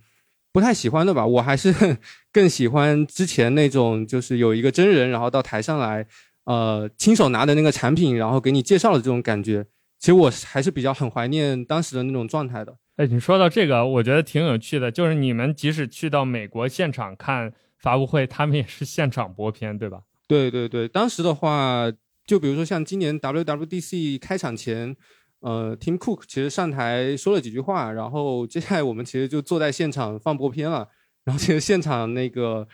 [0.52, 1.26] 不太喜欢的吧。
[1.26, 1.74] 我还是
[2.32, 6.08] 更喜欢之前那种，就是有一个真人，然后到台上来。
[6.46, 9.64] 呃，亲手拿的那个产品，然后给你介绍的这种感觉，
[10.00, 12.76] 其实我还是比较很怀念当时的那种状态的。
[12.98, 20.02] 哎，你说到这个，我觉得挺有趣的，就是你们即使去到美国现场看发布会，他们也是现场播片，对吧？
[20.28, 21.92] 对对对，当时的话，
[22.26, 24.96] 就比如说像今年 WWDC 开场前，
[25.42, 30.88] 呃，Tim Cook 其实上台说了几句话，然后接下来我们其实就坐在现场放播片了，
[31.24, 32.68] 然后其实现场那个。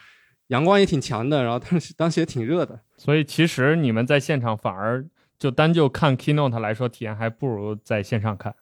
[0.48, 5.06] 阳光也挺强的，然后当时当时也挺热的，所以其实你们在现场反而
[5.38, 8.56] 就单就看 keynote 来说，体验还不如在线上看。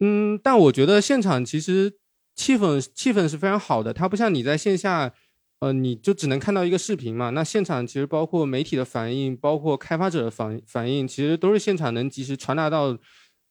[0.00, 1.98] 嗯，但我觉得现场其实
[2.34, 5.12] 气氛气氛是非常好的，它不像你在线下，
[5.60, 7.30] 呃，你就只能看到一个视频嘛。
[7.30, 12.98] 那现场其实包括媒体的反应，包括开发者的反反应，其实都是现场能及时传达到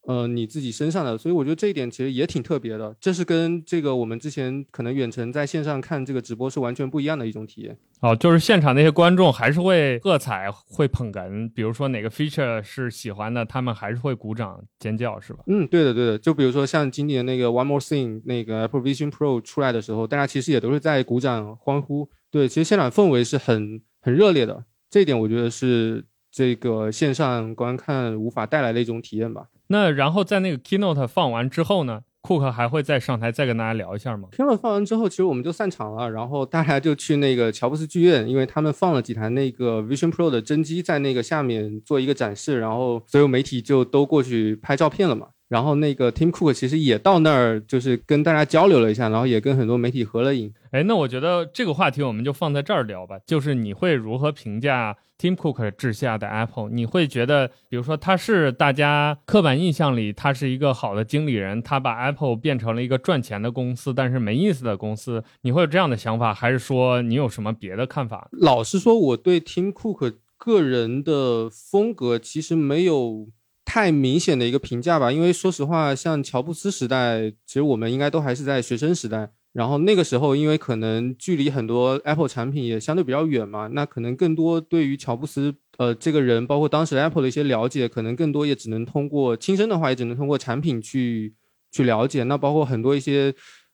[0.08, 2.96] 呃，你自己身上的，所以我觉得这一点其实也挺特别的。
[3.00, 7.78] 这是跟这个我们之前可能远程在线上看这个直播是完全不一样的一种体验。
[8.00, 15.44] 哦，就是现场那些观众还是会喝彩、会捧哏，比如说哪个 feature 是喜欢的，他们还是会鼓掌尖叫，是吧？
[15.48, 16.18] 嗯，对的，对的。
[16.18, 22.10] 就比如说像今年那个 One More Thing 那个 Apple Vision Pro 出来的时候，大家其实也都是在鼓掌欢呼。
[22.32, 29.48] 对，其实现场氛围是很很热烈的，这一点我觉得是这个线上观看无法带来的一种体验吧。
[29.72, 45.28] 那然后在那个 keynote 放完之后呢，库克还会再上台再跟大家聊一下吗？keynote 放完之后，其实我们就散场了，然后大家就去那个乔布斯剧院，因为他们放了几台那个 Vision Pro 的真机在那个下面做一个展示，然后所有媒体就都过去拍照片了嘛。
[45.50, 50.54] 然后那个 Tim Cook 其实也到那儿，就是跟大家交流了一下，然后也跟很多媒体合了影。
[50.72, 53.18] 哎，那我觉得这个话题我们就放在这儿聊吧。
[53.26, 56.70] 就是你会如何评价 Tim Cook 治下的 Apple？
[56.70, 68.30] 你会觉得，比如说他是大家刻板印象里他是一个好的经理人，他把 Apple 变成了一个赚钱的公司，但是没意思的公司，你会有这样的想法，还是说你有什么别的看法？
[68.34, 73.30] 老实说，我对 Tim Cook 个人的风格其实没有。
[73.72, 79.32] 太明显的一个评价吧，因为说实话，像乔布斯时代，其实我们应该都还是在学生时代。
[79.54, 91.36] 然后那个时候，因为可能距离很多 Apple 产品也相对比较远嘛，那可能更多对于乔布斯呃这个人，包括当时 Apple 的一些了解，可能更多也只能通过亲身的话，也只能通过产品去
[91.72, 92.24] 去了解。
[92.24, 93.32] 那包括很多一些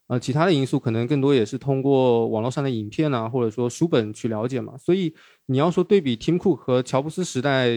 [0.07, 4.77] 呃其他的因素，可能更多也是通过网络上的影片啊，或者说书本去了解嘛。
[4.77, 7.69] 所以你要说对比 Tim Cook 和乔布斯时代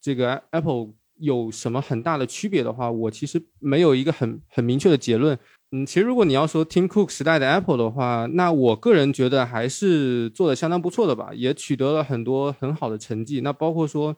[0.00, 0.94] 这个 Apple。
[1.24, 5.38] 有什么很大的区别的话，我其实没有一个很很明确的结论。
[5.72, 13.40] 嗯，其实如果你要说 Tim Cook 时代的 Apple 的话，那我个人觉得还是做的相当不错的吧，也取得了很多很好的成绩。
[13.40, 14.16] 那包括说，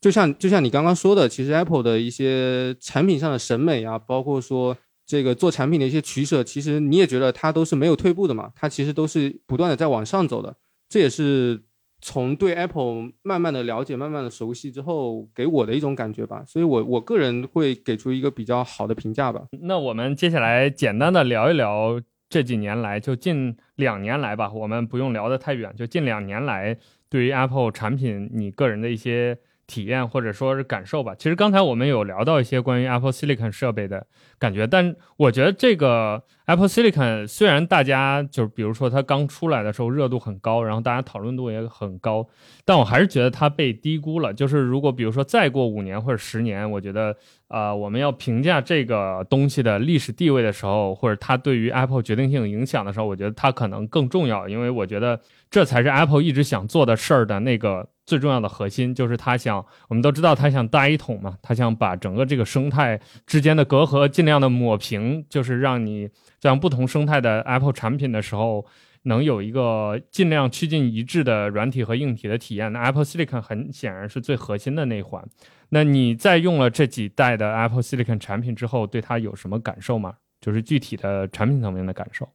[0.00, 10.56] 就像就像你刚刚说的，其实 Apple 的一些产品上的审美啊，包括说这个做产品的一些取舍，其实你也觉得它都是没有退步的嘛，它其实都是不断的在往上走的。
[10.88, 11.62] 这也是。
[12.00, 19.42] 从对 Apple 慢慢的了解、慢慢的熟悉之后，给我的一种感觉吧，所以我我个人会给出一个比较好的评价吧。
[19.62, 26.76] 那我们接下来简单的聊一聊这几年来，就近两年来吧，我们不用聊得太远，就近两年来
[27.08, 29.38] 对于 Apple 产品你个人的一些。
[29.68, 31.14] 体验或者说是感受吧。
[31.14, 34.06] 其实刚才我们有聊到一些关于 Apple Silicon 设备的
[34.38, 42.26] 感觉，但我觉得这个 Apple Silicon 虽然大家就是比如说它刚出来的时候热度很高，然后大家讨论度也很高，
[42.64, 44.32] 但我还是觉得它被低估了。
[44.32, 47.14] 就是如果比如说再过五年或者十年，我觉得
[47.48, 57.86] 呃我们要评价这个东西的历史地位的时候，或者它对于 Apple 决定性影响的时候，我觉得它可能更重要，因为我觉得这才是 Apple 一直想做的事儿的那个。
[58.08, 68.66] 最重要的核心就是他想，我们都知道他想大一统嘛，他想把整个这个生态之间的隔阂尽量的抹平，就是让你在用不同生态的 Apple 产品的时候，
[69.02, 72.72] 能有一个尽量趋近一致的软体和硬体的体验。
[72.72, 75.26] 那 Apple Silicon 很显然是最核心的那一环。
[75.70, 80.14] 那你在用了这几代的 Apple Silicon 产品之后，对它有什么感受吗？
[80.40, 82.28] 就是具体的产品层面的感受。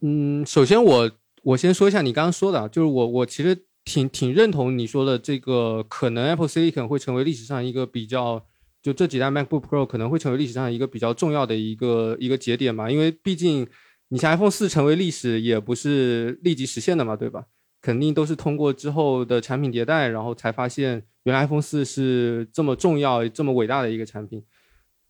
[0.00, 1.10] 嗯，首先我
[1.42, 3.64] 我先说一下你刚刚说的，就是我我其实。
[3.86, 8.44] 挺挺认同你说的这个，可能 Apple Silicon 会成为历史上一个比较，
[8.86, 13.66] 就这几代 MacBook Pro 可能会成为历史上一个比较重要的一个一个节点嘛，因为毕竟
[14.10, 17.46] 你像 iPhone 四成为历史也不是立即实现的嘛，对吧？
[17.82, 24.44] 肯定都是通过之后的产品迭代，然后才发现原来 iPhone 四是这么重要、这么伟大的一个产品。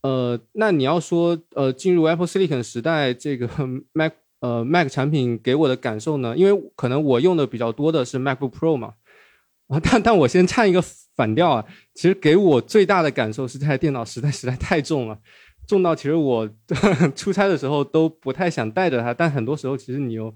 [0.00, 3.46] 呃，那你要说呃进入 Apple Silicon 时代，这个
[3.92, 4.12] Mac。
[4.40, 8.92] 呃，Mac 产品给我的感受呢，因为可能我用的比较多的是 MacBook Pro 嘛，
[9.68, 10.84] 啊，但但我先唱一个
[11.16, 15.18] 反调啊，其实给我最大的感受是这台电脑实在实在太重了，
[15.66, 16.48] 重到其实我
[17.16, 20.35] 出差的时候都不太想带着它，但很多时候其实你又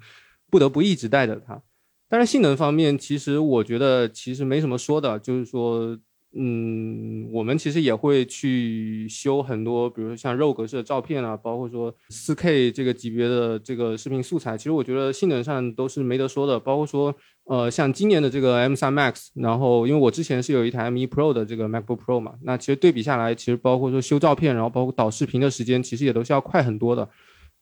[0.51, 1.63] 不得不一直带着它。
[2.09, 5.99] 但是性能方面，其实我觉得其实没什么说的，就是说。
[6.33, 16.61] 嗯，我们其实也会去修很多，比如说像肉格式的照片啊，包括说四 K 这个级别的这个视频素材，其实我觉得性能上都是没得说的。
[16.61, 17.13] 包括说，
[17.47, 27.09] 呃，像今年的这个 M3 Max，然后因为我之前是有一台 M1 Pro 的这个 MacBook Pro 嘛，那其实对比下来，其实包括说修照片，然后包括导视频的时间，其实也都是要快很多的。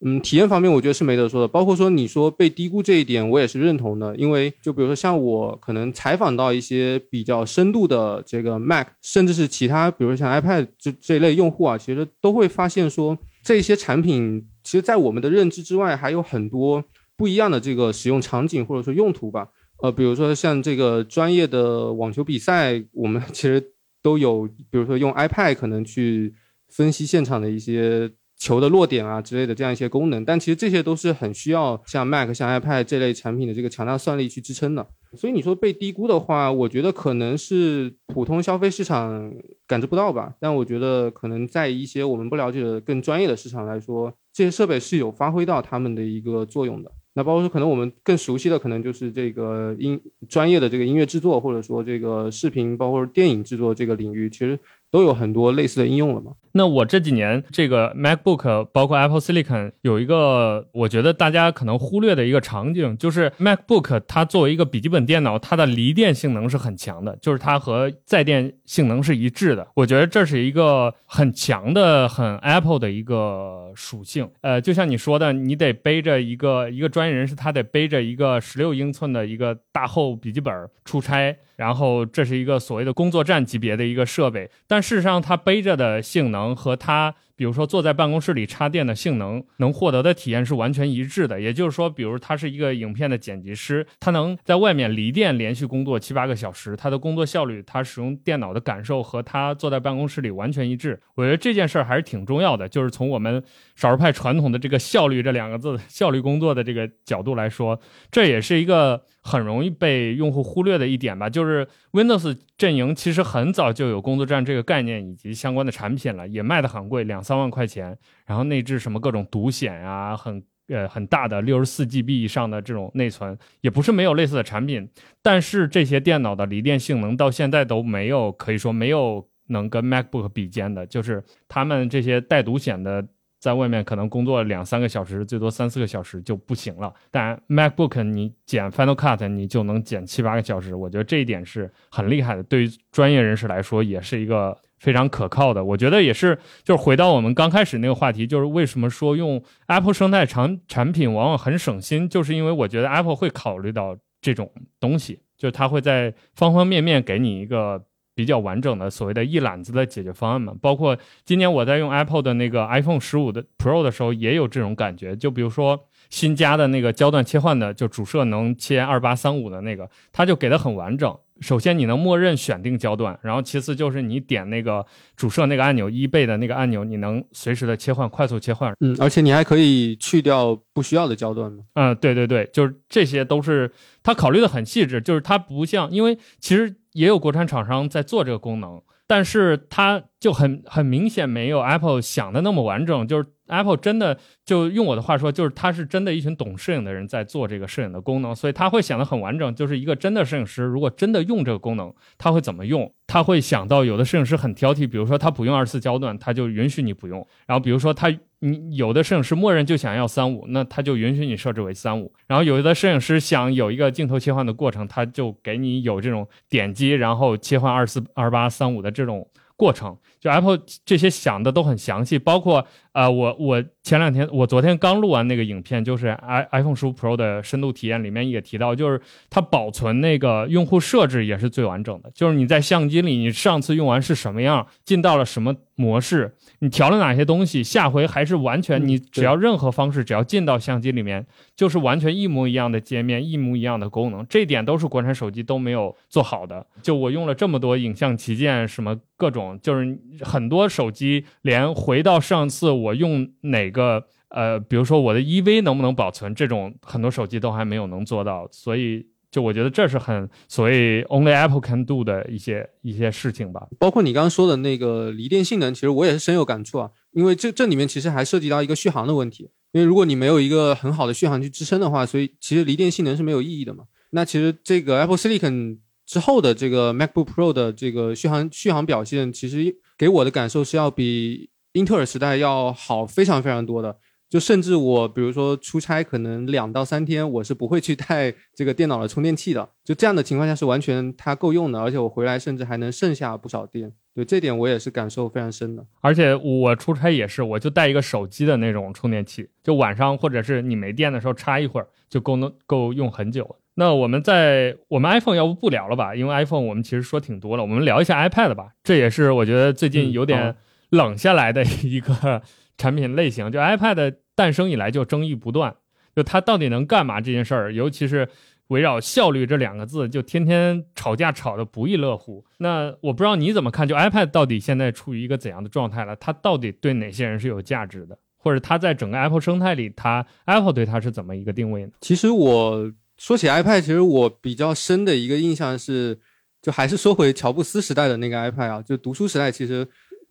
[0.01, 4.15] 嗯，体验方面我觉得是没得说的，包括说你说被低估这一点，我也是认同的。
[4.17, 16.85] 因为就比如说像我可能采访到一些比较深度的这个 Mac，甚至是其他，比如像 iPad 这这一类用户啊，其实都会发现说这些产品其实，在我们的认知之外，还有很多
[17.17, 19.49] 不一样的这个使用场景或者说用途吧。
[19.83, 26.35] 呃，比如说像这个专业的网球比赛，我们 其实都有，比如说用 iPad 可能去。
[26.71, 30.25] 分析现场的一些球的落点啊之类的这样一些功能。
[30.25, 34.87] 但其实这些都是很需要像 Mac、像 iPad 这类产品的这个强大算力去支撑的。
[35.17, 39.33] 所以你说被低估的话，我觉得可能是普通消费市场
[39.67, 40.35] 感知不到吧。
[40.39, 46.93] 但我觉得可能在一些我们不了解的更专业的市场来说，这些设备是有发挥到他们的一个作用的。
[47.15, 54.57] 那包括说，可能我们更熟悉的，可能就是这个音专业的这个音乐制作，或者说这个视频，包括电影制作这个领域，其实
[54.91, 56.33] 都有很多类似的应用了嘛。
[56.53, 69.69] 那我这几年这个 MacBook，包括 Apple Silicon，有一个我觉得大家可能忽略的一个场景，就是 MacBook 它作为一个笔记本电脑，它的离电性能是很强的，就是它和在电性能是一致的。
[69.75, 74.29] 我觉得这是一个很强的、很 Apple 的一个属性。
[74.41, 81.37] 呃，就像你说的，你得背着一个一个专业人士，他得背着一个十六英寸的一个大厚笔记本出差。
[81.59, 87.15] 然后这是一个所谓的工作站级别的一个设备，但事实上它背着的性能和它。
[87.39, 91.41] 比如说，坐在办公室里插电的性能能获得的体验是完全一致的。
[91.41, 101.01] 也就是说，比如他是一个影片的剪辑师，他能在外面离电连续工作七八个小时，他的工作效率，他使用电脑的感受和他坐在办公室里完全一致。
[101.15, 102.69] 我觉得这件事儿还是挺重要的。
[102.69, 103.41] 就是从我们
[103.77, 107.79] 少数派传统的这个效率这两个字，效率工作的这个角度来说，
[108.11, 111.31] 这也是一个很容易被用户忽略的一点吧。
[111.31, 117.23] 就是 Windows 阵营其实很早就有工作站这个概念以及相关的产品了，也卖的很贵，两。
[117.29, 117.95] 三万块钱，
[118.25, 124.89] 然后内置什么各种独显啊，很呃很大的六十四 GB 以上的这种内存，也不是没有类似的产品，
[125.21, 133.07] 但是这些电脑的离电性能到现在都没有，可以说没有能跟 MacBook 比肩的，就是他们这些带独显的，
[133.39, 136.93] 在外面可能工作两三个小时，最多三四个小时就不行了。
[137.11, 144.57] 但 MacBook 你剪 Final Cut 你就能剪七八个小时，我觉得这一点是很厉害的，对于专业人士来说也是一个。
[144.79, 157.85] 非常可靠的，我觉得也是，就是回到我们刚开始那个话题，就是为什么说用 Apple 生态产产品往往很省心，就是因为我觉得 Apple 会考虑到这种东西，就是它会在方方面面给你一个
[158.19, 160.53] 比较完整的所谓的一揽子的解决方案嘛。
[160.61, 171.17] 包括今年我在用 Apple 的那个 iPhone 十五的 Pro 的时候，也有这种感觉，就比如说新加的那个焦段切换的，就主摄能切二八三五的那个，它就给的很完整。
[171.41, 174.85] 首先，你能默认选定焦段，然后其次就是你点那个
[175.17, 178.73] 主摄那个按钮一倍的那个按钮，你能随时的切换，快速切换。
[178.81, 181.65] 嗯，而且你还可以去掉不需要的焦段吗？
[181.75, 183.71] 嗯，对对对，就是这些都是
[184.03, 193.27] 他考虑的很细致，就是它不像，因为其实也有国产厂商在做这个功能，但是它就很很明显没有 Apple 想的那么完整，就是。
[193.49, 199.55] Apple 真的就用我的话说，就是他是真的一群懂摄影的人在做这个摄影的功能，所以他会想得很完整。
[199.55, 202.93] 就是一个真的摄影师，如果真的用这个功能，他会怎么用？
[203.07, 207.27] 他会想到有的摄影师很挑剔，比如说他不用二次焦段，他就允许你不用。
[207.47, 212.13] 然后比如说他你有的摄影师默认就想要三五，那他就允许你设置为三五。
[212.27, 219.27] 然后有的摄影师想有一个镜头切换的过程，他就给你有这种点击然后切换二四二八三五的这种
[219.57, 219.97] 过程。
[220.21, 222.67] 就 Apple 这些想的都很详细，包括。
[222.93, 229.01] 啊，我我前两天，我昨天刚录完那个影片，就是 i iPhone 十五 Pro 的深度体验里面也提到，就是
[229.31, 246.67] 它保存那个用户设置也是最完整的，就是你在相机里，你上次用完是什么样，进到了什么模式，你调了哪些东西，下回还是完全，你只要任何方式，只要进到相机里面，就是完全一模一样的界面，一模一样的功能，这点都是国产手机都没有做好的。
[246.83, 252.99] 就我用了这么多影像旗舰，什么各种，就是很多手机连回到上次我。
[252.99, 256.35] 用哪个呃，比如说我的 EV 能不能保存？
[256.35, 263.69] 这种很多手机都还没有能做到，所以就我觉得这是很所谓 Only Apple can do 的一些一些事情吧。
[263.79, 266.91] 包括你刚刚说的那个离电性能，其实我也是深有感触啊。
[267.13, 269.49] 因为这这里面其实还涉及到一个续航的问题。
[269.71, 273.85] 因为如果你没有一个很好的续航去支撑的话，所以其实离电性能是没有意义的嘛。
[274.11, 281.51] 那其实这个 Apple Silicon 之后的这个 MacBook Pro 的这个续航续航表现，其实给我的感受是要比。
[281.73, 289.69] 英特尔时代要好非常非常多的，就甚至我比如说出差可能两到三天，我是不会去带这个电脑的充电器的。
[289.85, 293.93] 就这样的情况下是完全它够用的，而且我回来甚至还能剩下不少电。
[294.15, 295.87] 对这点我也是感受非常深的。
[296.01, 303.57] 而且我出差也是，我就带一个手机的那种充电器，就晚上或者是你没电的时候插一会儿，就够能够用很久。
[303.79, 306.15] 那我们在我们 iPhone 要不不聊了吧？
[306.15, 308.73] 因为 iPhone 我们其实说挺多了，我们聊一下 iPad 吧。
[308.83, 310.55] 这也是我觉得最近有点。
[310.91, 312.41] 冷下来的 一个
[312.79, 315.77] 产品类型，就 iPad 诞生以来就争议不断，
[316.17, 318.27] 就它到底能干嘛这件事儿，尤其是
[318.69, 322.43] 围绕效率这两个字，就天天吵架吵得不亦乐乎。
[322.57, 326.17] 那我不知道你怎么看，就 iPad 到底现在处于一个怎样的状态了？
[326.17, 328.19] 它到底对哪些人是有价值的？
[328.39, 331.91] 或者它在整个 Apple 生态里，它 Apple 对它是怎么一个定位呢？
[332.01, 336.19] 其实我说起 iPad，其实我比较深的一个印象是，
[336.63, 339.87] 就还是说回乔布斯时代的那个 iPad 啊，就读书时代，其实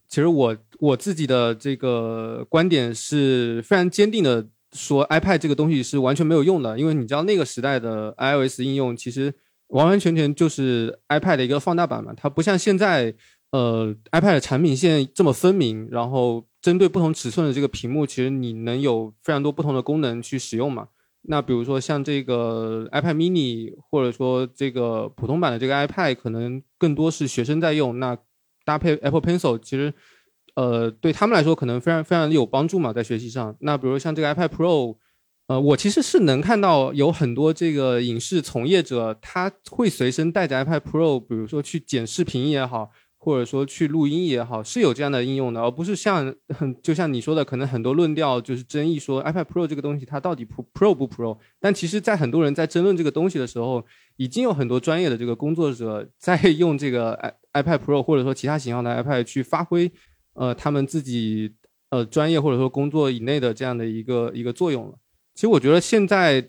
[0.09, 4.47] 其实我我自己的这个观点是非常坚定的。
[4.73, 9.33] 说 iPad 这个东西是完全没有用的，因为你知道那个时代的 iOS 应用其实
[9.67, 13.15] 完完全全就是 iPad 的一个放大版嘛，它不像现在，
[13.51, 20.89] 呃，iPad 产品线这么分明，然后针对不同尺寸的这个屏幕，其实你能有非常多不同的功能去使用嘛。
[21.27, 28.17] 那比如说像这个 iPad mini，或者说这个普通版的这个 iPad，可能更多是学生在用，那
[28.65, 29.93] 搭配 Apple Pencil，其实。
[30.55, 33.55] 呃，对他们来说可能非常非常有帮助嘛，在学习上。
[33.59, 34.97] 那比如像这个 iPad Pro，
[35.45, 46.33] 呃，我其实是能看到有很多这个影视从业者，他会随身带着 iPad Pro，比如说去剪视频也好，或者说去录音也好，是有这样的应用的，而不是像
[46.81, 51.37] 就像你说的，可能很多论调就是争议说 iPad Pro 这个东西它到底 Pro 不 Pro。
[51.59, 57.13] 但其实，在很多人在争论这个东西的时候，已经有很多专业的这个工作者在 用这个
[57.51, 59.91] i iPad Pro 或者说其他型号的 iPad 去发挥。
[60.33, 61.51] 呃，他们自己
[61.89, 64.93] 呃专业或者说工作以内的这样的一个一个作用了。
[65.33, 66.39] 其实我觉得现在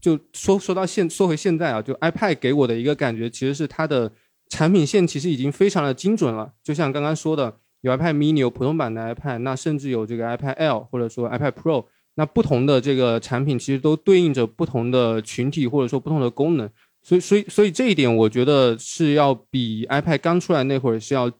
[0.00, 4.12] 就说说到现说回现在啊，就 iPad 给我的一个感觉，其实是它的
[4.48, 6.52] 产品线其实已经非常的精准了。
[6.62, 16.70] 就像刚刚说的，有 iPad mini，有普通版的 iPad，那甚至有这个 iPad Air 或者说 iPad Pro，那不同的这个产品其实都对应着不同的群体或者说不同的功能。
[17.02, 21.30] 所以，所以，所以这一点我觉得是要比 iPad 刚出来那会儿是要。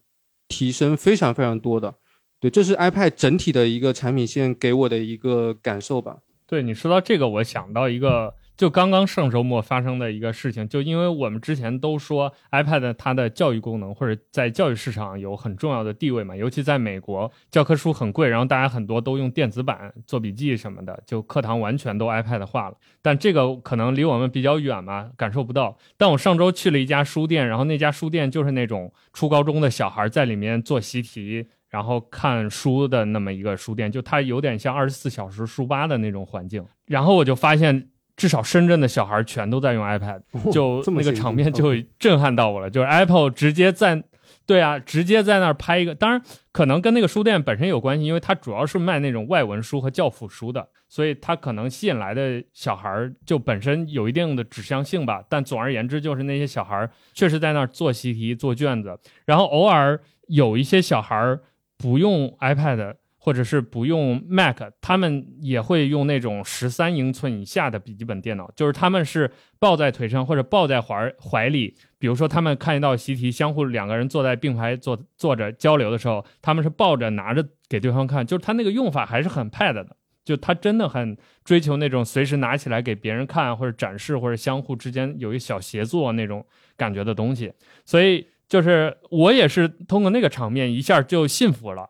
[0.51, 1.93] 提升非常非常多的，
[2.39, 6.17] 对，这是 iPad 整体的一个产品线给我的一个感受吧。
[6.47, 8.33] 对你说到这个，我想到一个。
[8.59, 22.75] 就刚刚上周末发生的一个事情，就因为我们之前都说 iPad 它的教育功能或者在教育市场有很重要的地位嘛，尤其在美国，教科书很贵，然后大家很多都用电子版做笔记什么的，就课堂完全都 iPad 化了。
[23.01, 25.77] 但这个可能离我们比较远嘛，感受不到。
[25.95, 36.65] 但我上周去了一家书店，然后那家书店就是那种初高中的小孩在里面做习题，然后看书的那么一个书店，就它有点像二十四小时书吧的那种环境。
[36.87, 37.87] 然后我就发现。
[38.19, 42.69] 至少深圳的小孩全都在用 iPad，就那个场面就震撼到我了。
[42.69, 44.03] 就是 Apple 直接在，
[44.45, 45.95] 对啊，直接在那儿拍一个。
[45.95, 55.23] 当然，可能跟那个书店本身有关系，因为它主要是卖那种外文书和教辅书的，所以它可能吸引来的小孩就本身有一定的指向性吧。
[55.29, 59.97] 但总而言之，就是那些小孩确实在那儿做习题、做卷子，然后偶尔
[60.27, 61.39] 有一些小孩
[61.77, 62.95] 不用 iPad。
[63.21, 71.75] 或者是不用 Mac，他们也会用那种十三英寸以下的笔记本电脑，就是他们是抱在腿上或者抱在怀怀里。
[71.99, 86.45] 比如说，他们看一道习题，相互两个人坐在并排坐坐着交流的时候，他们是抱着拿着给对方看，就是他那个用法还是很 Pad 的，就他真的很追求那种随时拿起来给别人看或者展示或者相互之间有一小协作那种
[86.77, 87.51] 感觉的东西。
[87.85, 91.89] 所以，就是我也是通过那个场面一下就信服了。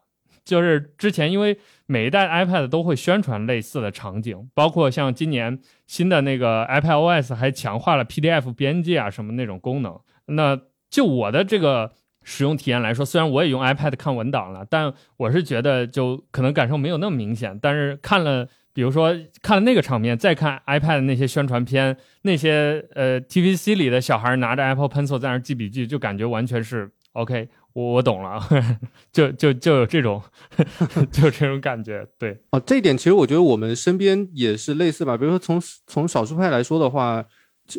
[0.50, 10.00] 就是之前，因为每一代 iPad 都会宣传类似的场景，包括像今年新的那个 iPad OS 还强化了 PDF 编辑啊什么那种功能。
[10.26, 11.92] 那就我的这个
[12.24, 17.58] 使用体验来说，虽然我也用 iPad 看文档了，但我是觉得就可能感受没有那么明显。
[17.62, 27.50] 但是看了，比如说看了那个场面，再看 iPad 那些宣传片，那些呃 TVC 里的小孩拿着 Apple Pencil 在那记笔记，就感觉完全是 OK。
[27.80, 28.42] 我我懂了，
[29.14, 30.22] 就就就有这种，
[31.12, 35.16] 就这种感觉，对哦，这一点其实我觉得我们身边也是类似吧。
[35.16, 37.24] 比如说从从少数派来说的话，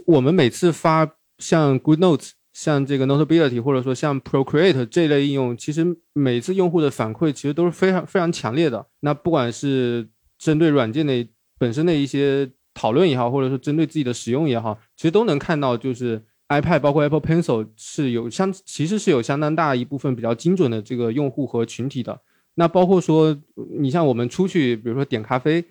[0.06, 1.06] 我们每次发
[1.38, 5.84] 像 Good Notes、像这个 Notability 或者说像 Procreate 这类应用，其实
[6.14, 8.86] 每次用户的反馈其实都是非常非常强烈的。
[9.00, 11.26] 那不管是针对软件的
[11.58, 16.24] 本身的一些讨论也好，或者说针对自己的使用也好，其实都能看到就是。
[16.50, 22.20] iPad 包括 Apple Pencil 是有相，其实是有相当大一部分比较精准的这个用户和群体的。
[22.56, 23.38] 那包括说，
[23.78, 25.64] 你像我们出去，比如说点咖啡，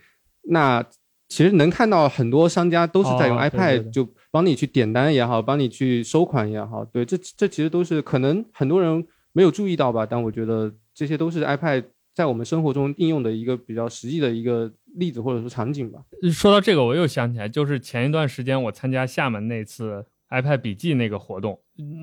[0.43, 0.81] 那
[1.27, 6.85] 其实能看到很多商家都是在用 iPad，就帮你去点单也好，帮你去收款也好。
[6.85, 10.05] 对，这这其实都是可能很多人没有注意到吧？
[10.05, 11.83] 但我觉得这些都是 iPad
[12.15, 15.99] 在我们生活中应用的一个比较实际的一个例子或者说场景吧。
[16.31, 20.05] 说到这个，我又想起来，就是前一段时间我参加厦门那次。
[20.29, 21.59] iPad 笔记那个活动，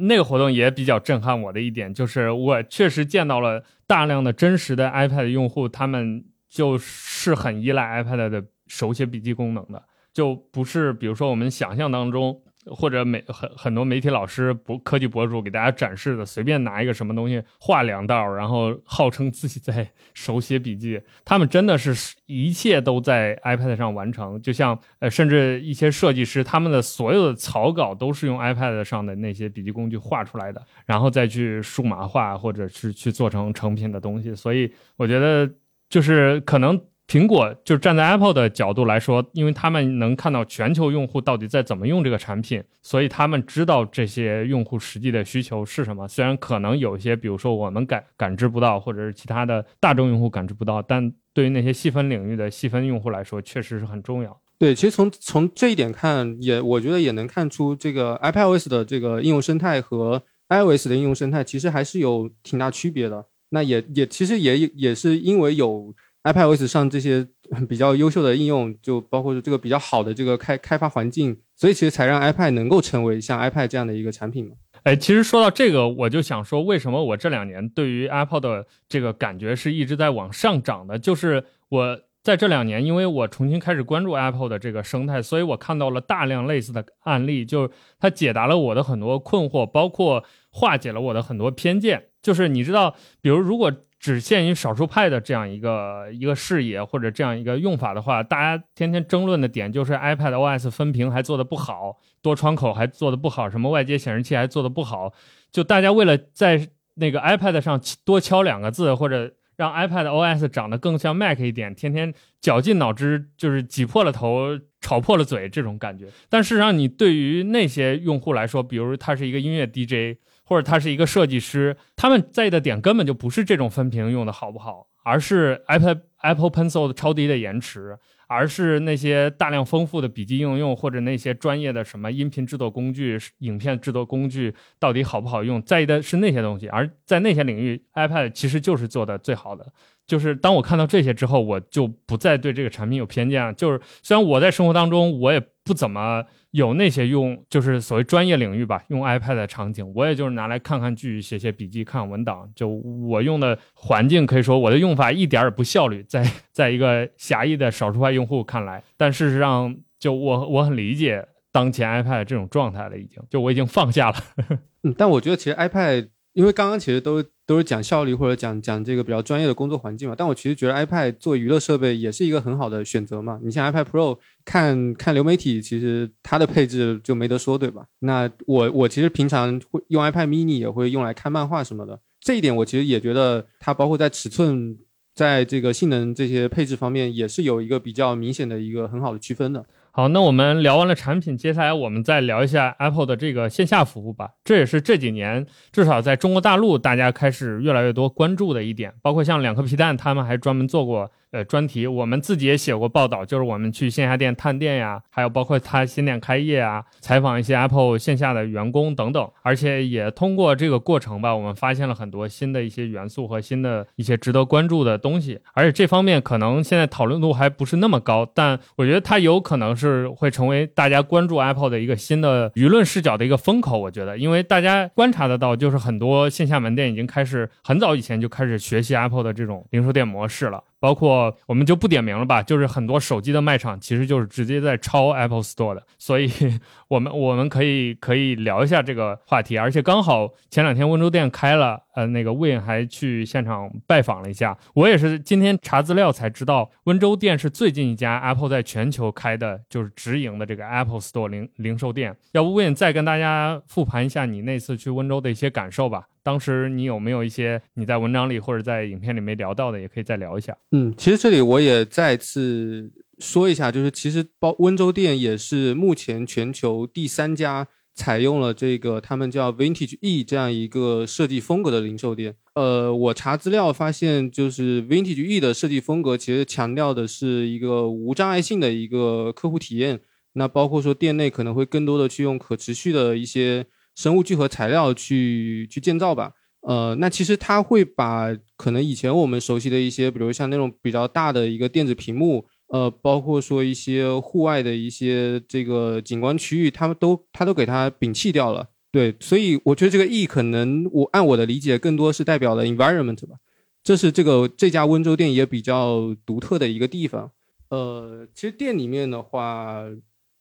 [0.07, 24.41] 那个活动也比较震撼我的一点，就是我确实见到了大量的真实的 iPad 用户，他们就是很依赖 iPad 的手写笔记功能的，就不是比如说我们想象当中或者媒很很多媒体老师博科技博主给大家展示的，随便拿一个什么东西画两道，然后号称自己在 手写笔记，他们真的是一切都在 iPad 上完成。
[24.43, 34.35] 就像呃，甚至一些设计师，他们的所有的草稿都是用 iPad 上的那些笔记工具画出来的，然后再去数码化，或者是去做成成品的东西。
[34.35, 35.49] 所以我觉得，
[35.89, 36.81] 就是可能。
[37.09, 46.09] 苹果就站在 Apple 的角度来说，因为他们能看到全球用户到底在怎么用这个产品，所以他们知道这些用户实际的需求是什么。
[46.09, 54.37] 虽然可能有一些，比如说我们感感知不到，或者是其他的大众用户感知不到，但对于那些细分领域的细分用户来说，确实是很重要。
[54.59, 63.27] 对，其实从从这一点看，也我觉得也能看出这个 iPadOS 的这个应用生态和 iOS 的应用生态其实还是有挺大区别的。
[63.51, 65.95] 那也也其实也也是因为有。
[66.27, 67.27] iPadOS 上这些
[67.69, 74.57] 比较优秀的应用，就包括这个比较好的这个开开发环境，所以其实才让 iPad 能够成为像 iPad 这样的一个产品嘛。
[74.83, 80.99] 哎，其实说到这个，我就想说，为什么我这两年对于 Apple 的这个感觉是一直在往上涨的？
[80.99, 87.71] 就是我在这两年，因为我重新开始关注 Apple 的这个生态，所以我看到了大量类似的案例，就是
[88.01, 92.07] 它解答了我的很多困惑，包括化解了我的很多偏见。
[92.27, 93.73] 就是你知道，比如如果。
[93.99, 105.13] 只限于少数派的这样一个一个视野或者这样一个用法的话，大家天天争论的点就是 iPad OS 分屏还做的不好，多窗口还做的不好，什么外接显示器还做的不好。
[105.51, 116.09] 就大家为了在那个 iPad 上多敲两个字，或者让 iPad OS 长得更像 Mac 一点，天天绞尽脑汁，就是挤破了头，吵破了嘴这种感觉。
[116.29, 120.19] 但事实上，你对于那些用户来说，比如他是一个音乐 DJ。
[120.47, 136.69] 或者他是一个设计师，他们在意的点根本就不是这种分屏用的好不好，而是 iPad Apple Pencil 的超低的延迟，而是那些大量丰富的笔记应用，或者那些专业的什么音频制作工具、影片制作工具到底好不好用，在意的是那些东西。
[136.69, 139.67] 而在那些领域，iPad 其实就是做的最好的。
[140.07, 143.53] 就是当我看到这些之后，我就不再对这个产品有偏见了。
[143.53, 146.25] 就是虽然我在生活当中，我也不怎么。
[146.53, 152.51] 有那些用就是所谓专业领域吧，用 iPad 的场景，我也就是拿来看看剧、写写笔记、看文档。
[152.55, 164.17] 就我用的环境，可以说我的用法一点也不效率，在在一个狭义的少数派用户看来，但事实上，就我我很理解当前 iPad 这种状态了，已经就我已经放下了。
[164.83, 166.09] 嗯，但我觉得其实 iPad。
[166.37, 173.41] 因为刚刚其实都都是讲效率或者讲讲这个比较专业的工作环境嘛，但我其实觉得 iPad 做娱乐设备也是一个很好的选择嘛。
[173.43, 177.87] 你像 iPad Pro 看看流媒体，其实它的配置就没得说，对吧？
[178.01, 184.77] 那我我其实平常会用 iPad Mini 也会用来看漫画什么的，这一点我其实也觉得它包括在尺寸、
[185.15, 189.65] 在这个性能这些配置方面也是有一个比较明显的一个很好的区分的。
[189.97, 194.29] 好，那我们聊完了产品，接下来我们再聊一下 Apple 的这个线下服务吧。
[194.45, 201.11] 这也是这几年至少在中国大陆大家开始越来越多关注的一点，包括像两颗皮蛋，他们还专门做过。
[201.37, 215.39] 呃，专题我们自己也写过报道，就是我们去线下店探店呀，还有包括他新店开业啊，采访一些 Apple 线下的员工等等，而且也通过这个过程吧，我们发现了很多新的一些元素和新的一些值得关注的东西。
[215.53, 223.79] 而且这方面可能现在讨论度还不是那么高，但我觉得它有可能是会成为大家关注 Apple 的一个新的舆论视角的一个风口。
[223.79, 230.65] 我觉得，因为大家观察得到，就是很多线下门店已经开始很早以前就开始学习 Apple 的这种零售店模式了。
[230.79, 236.31] 包括我们就不点名了吧，就是很多手机的卖场其实就是直接在抄 Apple Store 的，所以
[236.89, 256.05] 我们我们可以可以聊一下这个话题，而且刚好前两天温州店开了，呃，那个 Win 还去现场拜访了一下，我也是今天查资料才知道，温州店是最近一家 Apple 在全球开的就是直营的这个 Apple Store 零零售店，要不 Win 再跟大家复盘一下你那次去温州的一些感受吧。
[256.27, 260.59] 当时你有没有一些你在文章里或者在影片里没聊到的，也可以再聊一下。
[260.73, 272.35] 嗯，其实这里我也再次说一下，就是其实包温州店也是目前全球第三家采用了这个他们叫 Vintage E 这样一个设计风格的零售店。
[272.57, 280.01] 呃，我查资料发现，就是 Vintage E 的设计风格其实强调的是一个无障碍性的一个客户体验。
[280.33, 283.67] 那包括说店内可能会更多的去用可持续的一些。
[283.97, 298.69] 生物聚合材料去去建造吧，呃，那其实它会把可能以前我们熟悉的一些，比如像那种比较大的一个电子屏幕，呃，包括说一些户外的一些这个景观区域，他们都它都给它摒弃掉了。
[298.93, 303.37] 对，所以我觉得这个 E 可能我按我的理解，更多是代表了 environment 吧，
[303.83, 307.31] 这是这个这家温州店也比较独特的一个地方。
[307.71, 309.85] 呃，其实店里面的话。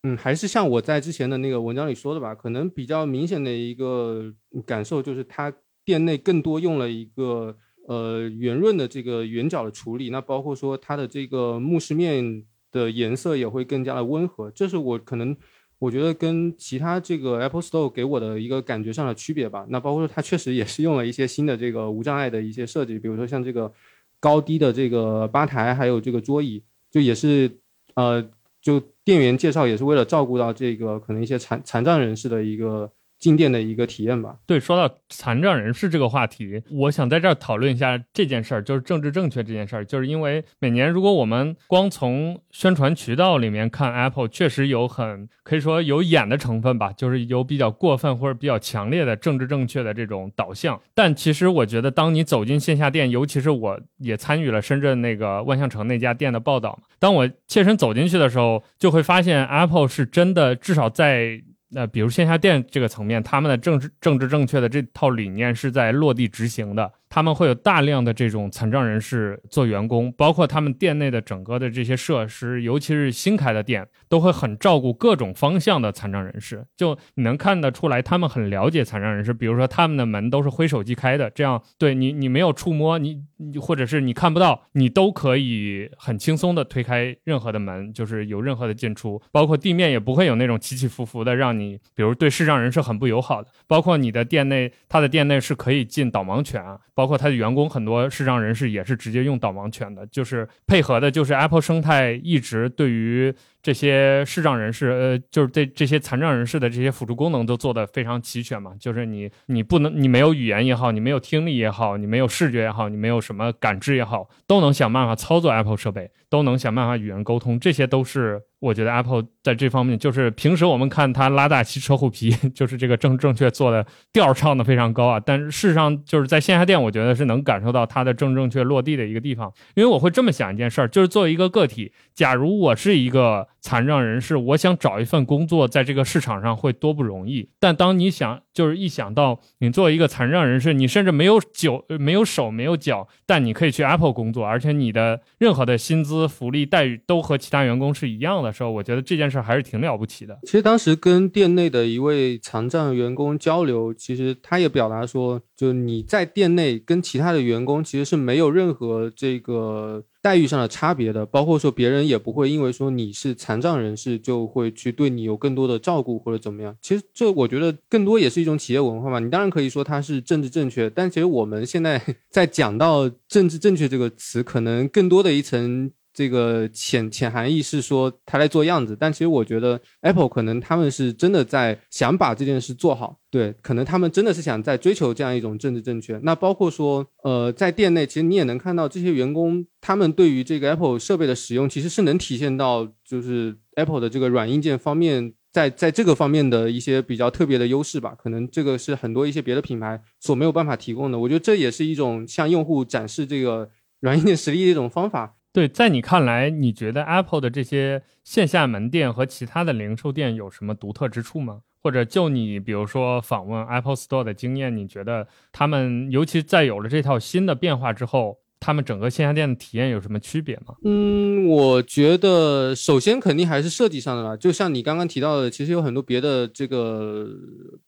[0.08, 4.32] 嗯，还是像我在之前的那个文章里说的吧，可能比较明显的一个
[4.64, 5.52] 感受就是它
[5.84, 15.36] 店内更多用了一个呃圆润的这个圆角的处理，那包括说它的这个木饰面的颜色也会更加的温和，这是我可能
[15.80, 19.66] 我觉得跟其他这个 Apple Store 给我的一个感觉上的区别吧。
[19.70, 23.74] 那包括说它确实也是用了一些新的这个无障碍的一些设计，比如说像这个
[24.20, 27.50] 高低的这个吧台，还有这个桌椅，就也是
[27.96, 28.24] 呃
[28.62, 32.92] 就店员介绍也是为了照顾到这个可能一些残残障人士的一个。
[33.26, 34.36] 进店的一个体验吧。
[34.46, 39.84] 对，说到残障人士这个话题，我想在这儿讨论一下这件事儿，就是政治正确这件事儿。
[39.84, 50.80] 就是因为每年如果我们光从宣传渠道里面看，Apple 确实有很可以说有演的成分吧，就是有比较过分或者比较强烈的政治正确的这种导向。
[50.94, 61.42] 但其实我觉得，当你走进线下店，尤其是我也参与了深圳那个万象城那家店的报道，当我切身走进去的时候，就会发现 Apple 是真的，至少在。
[61.70, 66.92] 那比如线下店这个层面，他们的政治政治正确的这套理念是在落地执行的。
[67.10, 76.66] 他们会有大量的这种残障人士做员工，包括他们店内的整个的这些设施，尤其是新开的店，都会很照顾各种方向的残障人士。
[76.76, 79.34] 就你能看得出来，他们很了解残障人士。
[79.34, 83.24] 比如说，他们的门都是挥手即开的，这样对你，你没有触摸你，
[83.62, 93.50] 或者是你看不到，你都可以很轻松的推开任何的门，就是有任何的进出，包括地面也不会有那种起起伏伏的，让你比如对视障人士很不友好的。
[93.68, 96.80] 包括你的店内，他的店内是可以进导盲犬啊。
[96.94, 103.32] 包包括他的员工很多视障人士也是直接用导盲犬的，就是配合的，就是 Apple 生态一直对于。
[103.66, 108.74] 这些视障人士，呃，就是这这些残障人士的这些辅助功能都做得非常齐全嘛。
[108.80, 117.60] 就是你你不能，你没有语言也好，你没有听力也好，你没有视觉也好，你没有什么感知也好，都能想办法操作 Apple 设备，都能想办法与人沟通。
[117.60, 125.20] 这些都是我觉得 Apple 在这方面，就是平时我们看它拉大旗车虎皮， 就是这个正正确做的调唱的非常高啊。
[125.20, 129.52] 但是事实上，就是在线下店，我觉得是能感受到它的正正确落地的一个地方。
[129.74, 133.48] 因为我会这么想一件事儿，就是作为一个个体，假如我是一个。
[133.66, 137.50] 残障人士，我想找一份工作，在这个市场上会多不容易。
[137.60, 150.38] 但当你想，就是一想到你作为一个残障人士，你甚至没有脚、没有手、没有脚，但你可以去 Apple 工作，而且你的任何的薪资、福利待遇都和其他员工是一样的时候，我觉得这件事还是挺了不起的。
[150.44, 160.04] 其实当时跟店内的一位残障员工交流，其实他也表达说，就你在店内跟其他的员工其实是没有任何这个。
[160.26, 166.76] 待遇上的差别的，包括说别人也不会因为说你是残障人士就会去对你有更多的照顾或者怎么样。
[166.82, 169.20] 其实这我觉得更多也是一种企业文化嘛。
[169.20, 172.02] 你当然可以说它是政治正确，但其实我们现在
[172.32, 175.92] 在讲到政治正确这个词，可能更多的一层。
[176.16, 186.18] 这个浅浅含义是说他来做样子，但其实我觉得 Apple 可能他们是真的在想把这件事做好，对，可能他们真的是想在追求这样一种政治正确。
[186.24, 198.16] 那包括说，呃，在店内，其实你也能看到这些员工，他们对于这个 Apple 设备的使用，其实是能体现到就是 Apple 的这个软硬件方面，在在这个方面的一些比较特别的优势吧。
[198.18, 201.20] 可能这个是很多一些别的品牌所没有办法提供的。
[201.20, 205.36] 我觉得这也是一种向用户展示这个软硬件实力的一种方法。
[205.56, 211.62] 对，在你看来，你觉得 Apple 的这些线下门店和其他的零售店有什么独特之处吗？
[211.82, 220.76] 或者就你比如说访问 Apple Store 的经验，你觉得他们尤其在有了这套新的变化之后，他们整个线下店的体验有什么区别吗？
[220.84, 224.36] 嗯，我觉得首先肯定还是设计上的啦。
[224.36, 227.30] 就像你刚刚提到的，其实有很多别的这个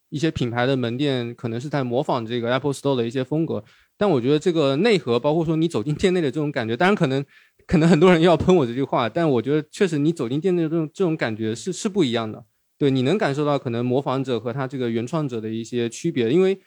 [0.08, 3.62] 一些品牌的门店，可能是在模仿这个 Apple Store 的一些风格。
[3.98, 7.22] 但我觉得这个内核，包括说你走进店内的这种感觉，当然可能。
[7.68, 12.46] 可能很多人又要喷我这句话，但我觉得确实你走进店内的这种这种感觉是是不一样的。
[12.78, 16.58] 对，你能感受到可能模仿者和他这个原创者的一些区别，因为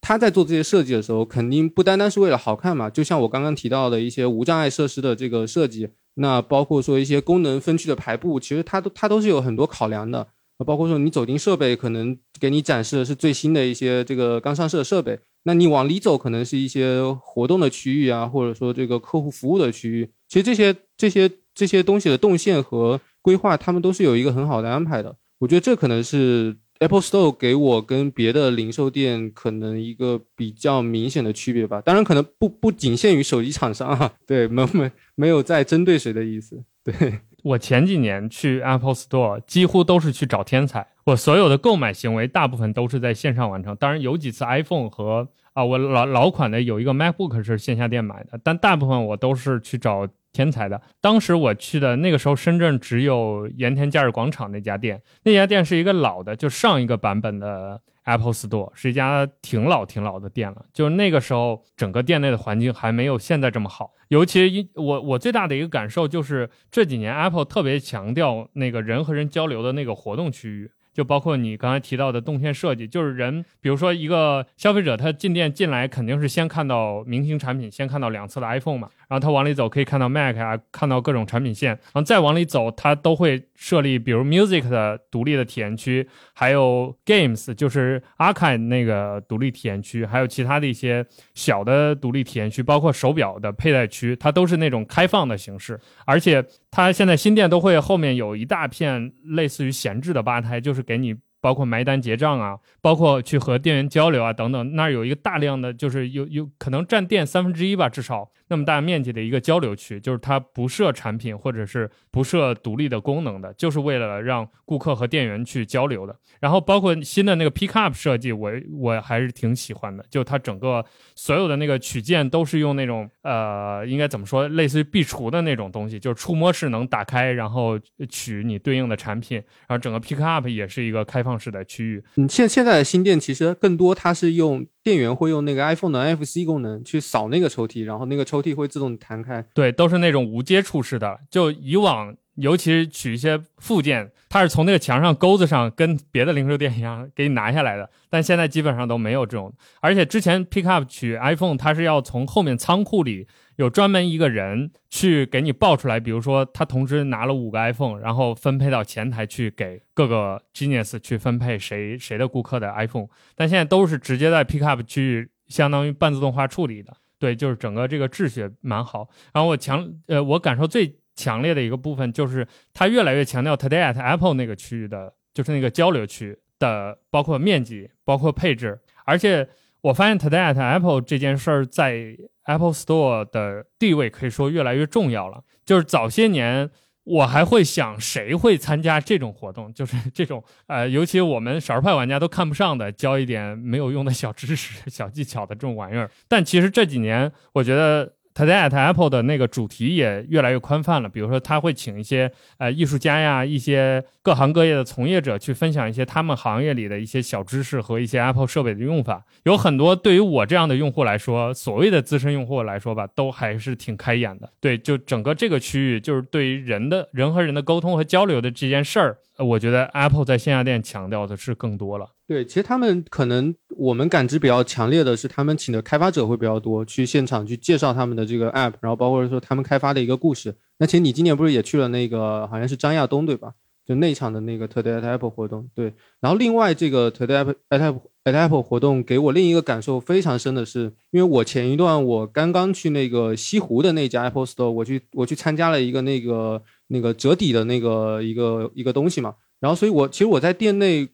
[0.00, 2.90] 他在做这些设计的时候，肯定不单单是为了好看嘛。
[2.90, 10.28] 就像我刚刚提到的一些无障碍设施的这个设计，那包括说一些功能分区的排布，其实它都它都是有很多考量的。
[10.64, 20.10] 包括说你走进设备，可能给你展示的是最新的一些这个刚上市的设备，那你往里走，可能是一些活动的区域啊，或者说这个客户服务的区域。
[20.28, 25.16] 其实这些这些这些东西的动线和规划，他们都是有一个很好的安排的。
[25.38, 31.80] 我觉得这可能是 Apple Store 给我跟别的零售店可能一个比较明显的区别吧。
[31.80, 36.62] 当然，可能不不仅限于手机厂商啊，对，没没没有在针对谁的意思。
[36.84, 40.86] 对我前几年去 Apple Store，几乎都是去找天才。
[41.04, 43.76] 我所有的购买行为，大部分都是在线上完成。
[43.76, 50.08] 当然，有几次 iPhone 和啊，我老老款的有一个 MacBook 是线下店买的，但大部分我都是去找。
[50.32, 50.80] 天才的。
[51.00, 60.64] 当时我去的那个时候，深圳只有盐田假日广场那家店，那家店是一个老的，就上一个版本的 Apple Store，是一家挺老挺老的店了。
[60.72, 63.90] 就是那个时候，整个店内的环境还没有现在这么好。
[64.08, 70.70] 尤其我我最大的一个感受就是这几年 Apple 特别强调那个人和人交流的那个活动区域。
[70.92, 91.04] 就包括你刚才提到的动线设计，就是人，比如说一个消费者，他进店进来肯定是先看到明星产品，先看到两侧的 iPhone 嘛，然后他往里走可以看到 Mac 啊，看到各种产品线，然后再往里走，他都会设立比如 Music 的独立的体验区，还有 Games 就是 Archive 那个独立体验区，还有其他的一些
[91.34, 96.42] 小的独立体验区，包括手表的佩戴区，它都是那种开放的形式，而且。
[96.74, 101.14] 它现在新店都会后面有一大片类似于闲置的吧台，就是给你。
[101.42, 116.16] 包括埋单结账啊，包括去和店员交流啊等等，那儿有一个大量的，就是有有可能占店三分之一吧，至少那么大面积的一个交流区，就是它不设产品或者是不设独立的功能的，就是为了让顾客和店员去交流的。
[116.40, 120.84] 然后包括新的那个 Pick Up 设计，我我还是挺喜欢的，就它整个
[121.16, 127.78] 所有的那个取件都是用那种呃，应该怎么说，类似于壁橱的那种东西，就是触摸式能打开，然后
[128.08, 131.32] 取你对应的产品，然后整个 Pick Up 也是一个开放。
[131.42, 139.44] 式的区域，嗯，现现在的新店其实更多，它是用店员会用那个 iPhone 的 NFC 功能去扫那个抽屉，然后那个抽屉会自动弹开。
[139.54, 141.20] 对，都是那种无接触式的。
[141.30, 147.88] 就以往，尤其是取一些附件，它是从那个墙上钩子上，跟别的零售店一样给你拿下来的。
[148.10, 149.52] 但现在基本上都没有这种。
[149.80, 153.26] 而且之前 Pick Up 取 iPhone，它是要从后面仓库里。
[153.56, 169.08] 有专门一个人去给你报出来，比如说他同时拿了五个 iPhone，然后分配到前台去给各个 Genius 去分配谁谁的顾客的 iPhone，但现在都是直接在 Pickup 区域相当于半自动化处理的，对，就是整个这个秩序蛮好。
[169.34, 179.46] 然后我强呃，我感受最强烈的一个部分就是他越来越强调 Today at Apple 那个区域的，就是那个交流区的，包括面积，包括配置，而且
[179.82, 182.16] 我发现 Today at Apple 这件事儿在。
[182.44, 185.42] Apple Store 的地位可以说越来越重要了。
[185.64, 186.70] 就是早些年，
[187.04, 196.10] 我还会想谁会参加这种活动，就是 这种呃，尤其我们少儿派玩家都看不上的，教一点没有用的小知识、 小技巧的这种玩意儿。
[196.28, 198.14] 但其实这几年，我觉得。
[198.34, 209.24] Today at Apple 的那个主题也越来越宽泛了，比如说他会请一些呃艺术家呀，一些各行各业的从业者去分享一些他们行业里的一些小知识和一些 Apple 设备的用法。
[209.42, 214.48] 有很多对于我这样的用户来说，所谓的资深用户来说吧，都还是挺开眼的。
[214.60, 219.18] 对，就整个这个区域，就是对于人的人和人的沟通和交流的这件事儿。
[219.38, 222.06] 我觉得 Apple 在线下店强调的是更多了。
[222.28, 230.54] 对，其实他们可能我们感知比较强烈的是，他们请的开发者会比较多，去现场去介绍他们的这个 App，然后包括说他们开发的一个故事。
[230.78, 233.52] 那其实你今年不是也去了那个好像是张亚东对吧？
[233.92, 235.68] 就那场的那个 Today at Apple 活动。
[235.74, 246.62] 对，然后另外这个 Today at Apple at Apple 活动给我另一个感受非常深的是，因为我前一段我刚刚去那个西湖的那家 Apple Store，我去我去参加了一个那个。
[246.88, 251.08] 那个折抵的那个一个一个东西嘛，然后所以我其实我在店内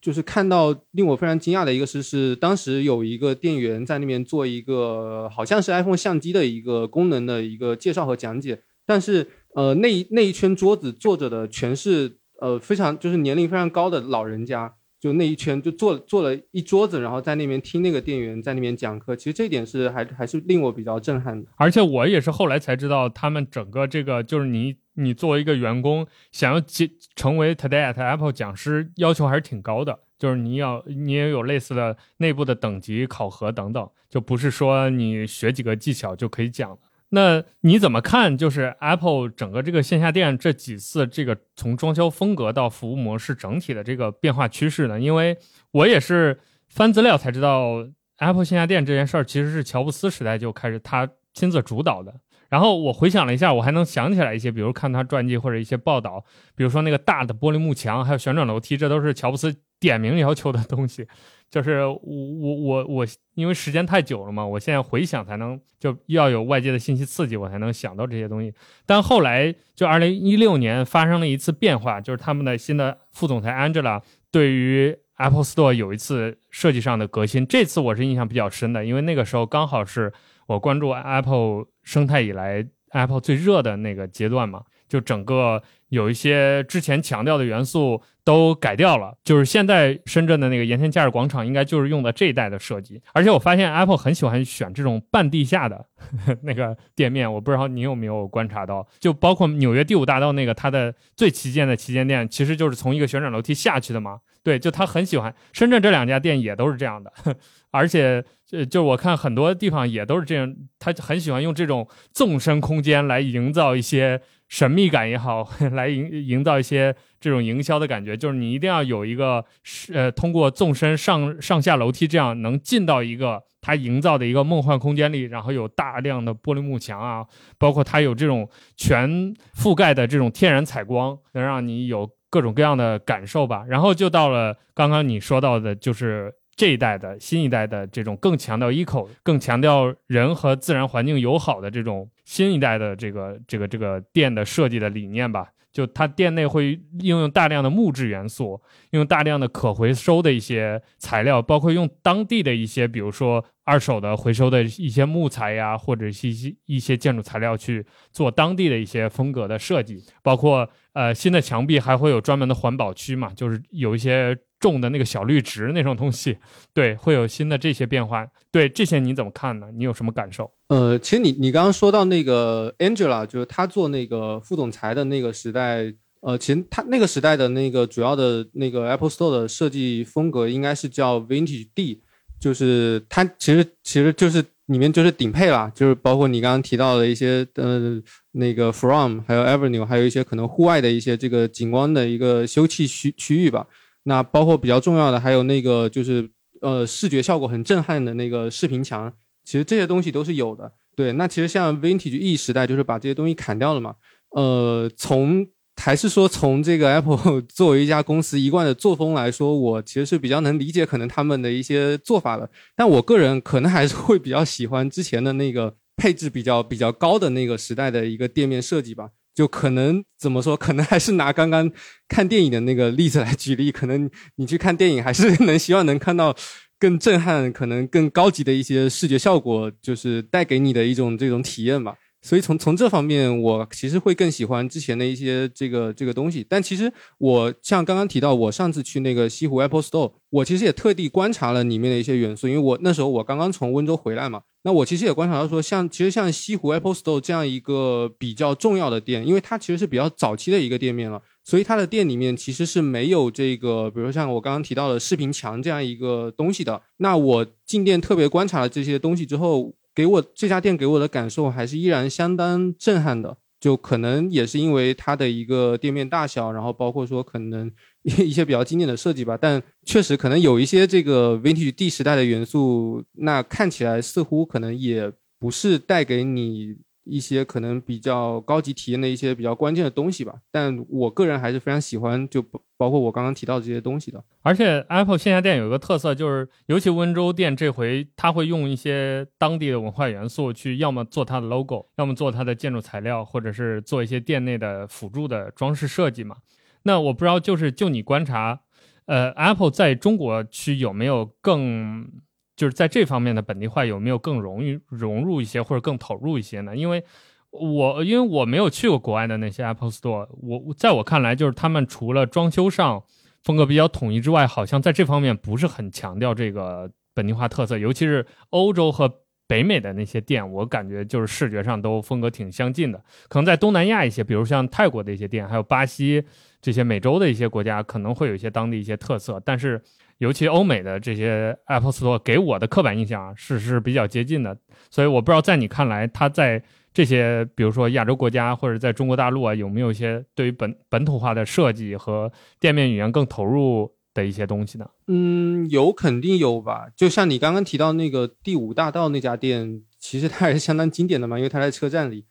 [0.00, 14.74] 就是看到令我非常惊讶的一个事是，当时有一个店员在那边做一个好像是 iPhone 相机的一个功能的一个介绍和讲解，但是呃那那一圈桌子坐着的全是呃非常就是年龄非常高的老人家。
[15.00, 19.14] 就那一圈就坐坐了一桌子，然后在那边听那个店员在那边讲课。
[19.14, 21.48] 其实这点是还还是令我比较震撼的。
[21.54, 30.00] 而且我也是后来才知道，他们整个这个就是你你作为一个员工，想要进成为 Today at Apple 讲师，要求还是挺高的。
[30.18, 36.78] 就是你要你也有类似的内部的等级考核等等，就不是说你学几个技巧就可以讲的。
[37.10, 38.36] 那你怎么看？
[38.36, 45.00] 就是 Apple 整个这个线下店这几次这个从装修风格到服务模式整体的这个变化趋势呢？
[45.00, 45.38] 因为
[45.70, 46.38] 我也是
[46.68, 47.86] 翻资料才知道
[48.18, 52.14] ，Apple 线下店这件事儿其实是乔布斯时代就开始他亲自主导的。
[52.48, 56.24] 然后我回想了一下，我还能想起来一些，比如看他传记或者一些报道，
[56.56, 61.06] 比如说那个大的玻璃幕墙，还有旋转楼梯，这都是乔布斯点名要求的东西。
[61.50, 68.52] 就是我我我我，因为时间太久了嘛，我现在回想才能就要有外界的信息刺激，我才能想到这些东西。
[68.84, 77.46] 但后来就二零一六年发生了一次变化，就是他们的新的副总裁 Angela 对于 Apple Store 有一次设计上的革新。
[77.46, 80.12] 这次我是印象比较深的，因为那个时候刚好是
[80.48, 84.62] 我关注 Apple 生态以来 Apple 最热的那个阶段嘛。
[84.88, 89.16] 就整个有一些之前强调的元素都改掉了。
[89.22, 93.00] 就是现在深圳的那个盐田假日广场，应该就是用的这一代的设计。
[93.12, 95.86] 而且我发现 Apple 很喜欢选这种半地下的
[96.42, 104.20] 那个店面，我不知道你有没有观察到，就包括纽约第五大道那个它的最旗舰的旗舰店，其实就是从一个旋转楼梯下去的嘛。
[104.44, 105.34] 对，就他很喜欢。
[105.52, 107.12] 深圳这两家店也都是这样的，
[107.70, 118.16] 而且就就我看很多地方也都是这样，他很喜欢用这种纵深空间来营造一些神秘感也好， 来营营造一些这种营销的感觉。
[118.16, 119.44] 就是你一定要有一个
[119.92, 127.26] 呃，通过纵深上上下楼梯这样能进到一个它营造的一个梦幻空间里，然后有大量的玻璃幕墙啊，
[127.58, 132.10] 包括它有这种全覆盖的这种天然采光，能让你有。
[132.30, 145.48] 各种各样的感受吧，然后就到了刚刚你说到的，就是这一代的新一代的这种更强调 eco、更强调人和自然环境友好的这种新一代的这个这个这个店的设计的理念吧。
[145.72, 148.60] 就它店内会应用大量的木质元素，
[148.90, 164.36] 用大量的可回收的一些材料，包括用当地的一些，比如说二手的回收的一些木材呀，或者是一些一些建筑材料去做当地的一些风格的设计，包括呃新的墙壁还会有专门的环保区嘛，就是有一些。
[164.60, 166.36] 种的那个小绿植那种东西，
[166.74, 168.26] 对，会有新的这些变化。
[168.50, 169.68] 对这些你怎么看呢？
[169.76, 170.50] 你有什么感受？
[170.68, 182.02] 呃，其实你你刚刚说到那个 Angela，就是他做那个副总裁的那个时代，呃，其实他那个时代的那个主要的那个 Apple Store 的设计风格应该是叫 Vintage D，
[182.40, 188.02] 就是它其实其实就是里面就是顶配啦，就是包括你刚刚提到的一些呃
[188.32, 193.66] 那个 From，还有 Avenue，还有一些可能户外的一些这个景观的一个休憩区区域吧。
[194.08, 196.26] 那包括比较重要的，还有那个就是
[196.62, 199.12] 呃视觉效果很震撼的那个视频墙，
[199.44, 200.72] 其实这些东西都是有的。
[200.96, 203.94] 对，那其实像 Vintage E 时代就是把这些东西砍掉了嘛。
[204.30, 205.46] 呃，从
[205.76, 212.50] 还是说从这个 Apple 作为一家公司一贯的作风来说，我其实是比较能理解可能他们的一些做法的。
[212.74, 219.10] 但我个人可能还是会比较喜欢之前的那个配置比较比较高的那个时代的一个店面设计吧。
[219.38, 220.56] 就可能怎么说？
[220.56, 221.70] 可能还是拿刚刚
[222.08, 223.70] 看电影的那个例子来举例。
[223.70, 226.34] 可能你去看电影，还是能希望能看到
[226.76, 231.94] 更震撼、可能更高级的一些视觉效果，就是带给你的一种这种体验吧。
[232.20, 236.44] 所以从从这方面，我其实会更喜欢之前的一些这个这个东西。
[236.48, 244.40] 但其实我像刚刚提到，我上次去那个西湖 Apple Store，我其实也特地观察了里面的一些元素，因为我那时候我刚刚从温州回来嘛。
[244.68, 256.82] 那我其实也观察到说，像其实像西湖 Apple Store 这样一个比较重要的店，因为它其实是比较早期的一个店面了，所以它的店里面其实是没有这个，比如说像我刚刚提到的视频墙这样一个东西的。
[256.98, 259.72] 那我进店特别观察了这些东西之后。
[259.94, 267.68] 给我这家店给我的感受还是依然相当震撼的，就可能也是因为它的一个店面大小，然后包括说可能
[268.02, 276.76] 一些比较经典的设计吧，但确实可能有一些这个 Vintage D 时代的元素，那看起来似乎可能也不是带给你。
[277.10, 282.44] 一些可能比较高级体验的一些比较关键的东西吧，但我个人还是非常喜欢，就
[282.76, 284.22] 包括我刚刚提到的这些东西的。
[284.42, 296.36] 而且 Apple 线下店有一个特色，就是尤其温州店这回，它会用一些当地的文化元素去，要么做它的 logo，要么做它的建筑材料，或者是做一些店内的辅助的装饰设计嘛。
[296.82, 298.60] 那我不知道，就是就你观察，
[299.06, 302.08] 呃，Apple 在中国区有没有更？
[302.56, 306.76] 就是在这方面的本地化有没有更容易融入一些或者更投入一些呢？
[306.76, 307.04] 因为
[307.50, 313.00] 我因为我没有去过国外的那些 Apple Store，我在我看来就是他们除了装修上
[313.44, 317.78] 风格比较统一之外，好像在这方面不是很强调这个本地化特色。
[317.78, 319.08] 尤其是欧洲和
[319.46, 323.00] 北美的那些店，我感觉就是视觉上都风格挺相近的。
[323.28, 326.24] 可能在东南亚一些，比如像泰国的一些店，还有巴西
[326.60, 329.80] 这些美洲的一些国家，可能会有一些当地一些特色，但是。
[330.18, 334.58] 尤其欧美的这些 Apple Store 给我的刻板印象是是比较接近的，
[334.90, 336.60] 所以我不知道在你看来，它在
[336.92, 344.90] 这些比如说亚洲国家或者在中国大陆啊，有没有一些对于本本土化的设计和店面语言更投入的一些东西呢？
[345.06, 346.88] 嗯，有肯定有吧。
[346.96, 352.24] 就像你刚刚提到那个第五大道那家店，其实它还是相当经典的嘛，因为它在车站里。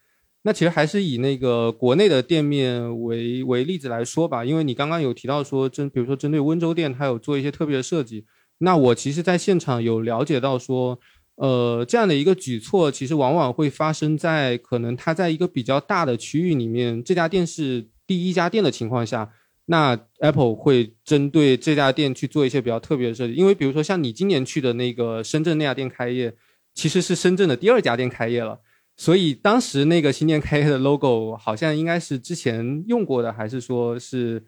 [0.48, 8.24] 那其实还是以那个国内的店面为为例子来说吧，因为你刚刚有提到说针，比如说针对温州店，它有做一些特别的设计。
[8.60, 10.98] 那我其实在现场有了解到说，
[11.36, 19.30] 呃，这样的一个举措，其实往往会发生在可能它在一个比较大的区域里面，这家店是第一家店的情况下，
[19.66, 23.34] 那 Apple 会针对这家店去做一些比较特别的设计。
[23.34, 26.34] 因为比如说像你今年去的那个深圳那家店开业，
[26.74, 28.62] 其实是深圳的第二家店开业了。
[28.98, 34.44] 所以当时那个新店开业的 logo 好像应该是之前用过的，还是说是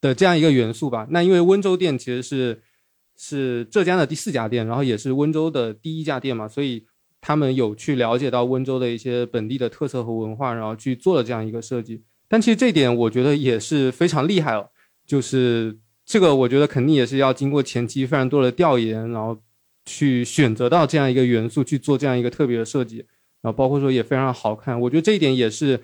[0.00, 1.08] 的这样一个元素吧？
[1.10, 2.62] 那因为温州店其实是
[3.16, 6.86] 是浙江的第四家店，然后也是温州的第一家店嘛，所以
[7.20, 12.04] 他们有去了解到温州的一些本地的特色和文化，然后去做了这样一个设计。
[12.28, 14.70] 但其实这点我觉得也是非常厉害了，
[15.04, 15.76] 就是
[16.06, 19.36] 这个我觉得肯定也是要经过前期非常多的调研，然后
[19.84, 23.04] 去选择到这样一个元素去做这样一个特别的设计。
[23.42, 25.80] 然后包括说也非常好看，我觉得这一点也是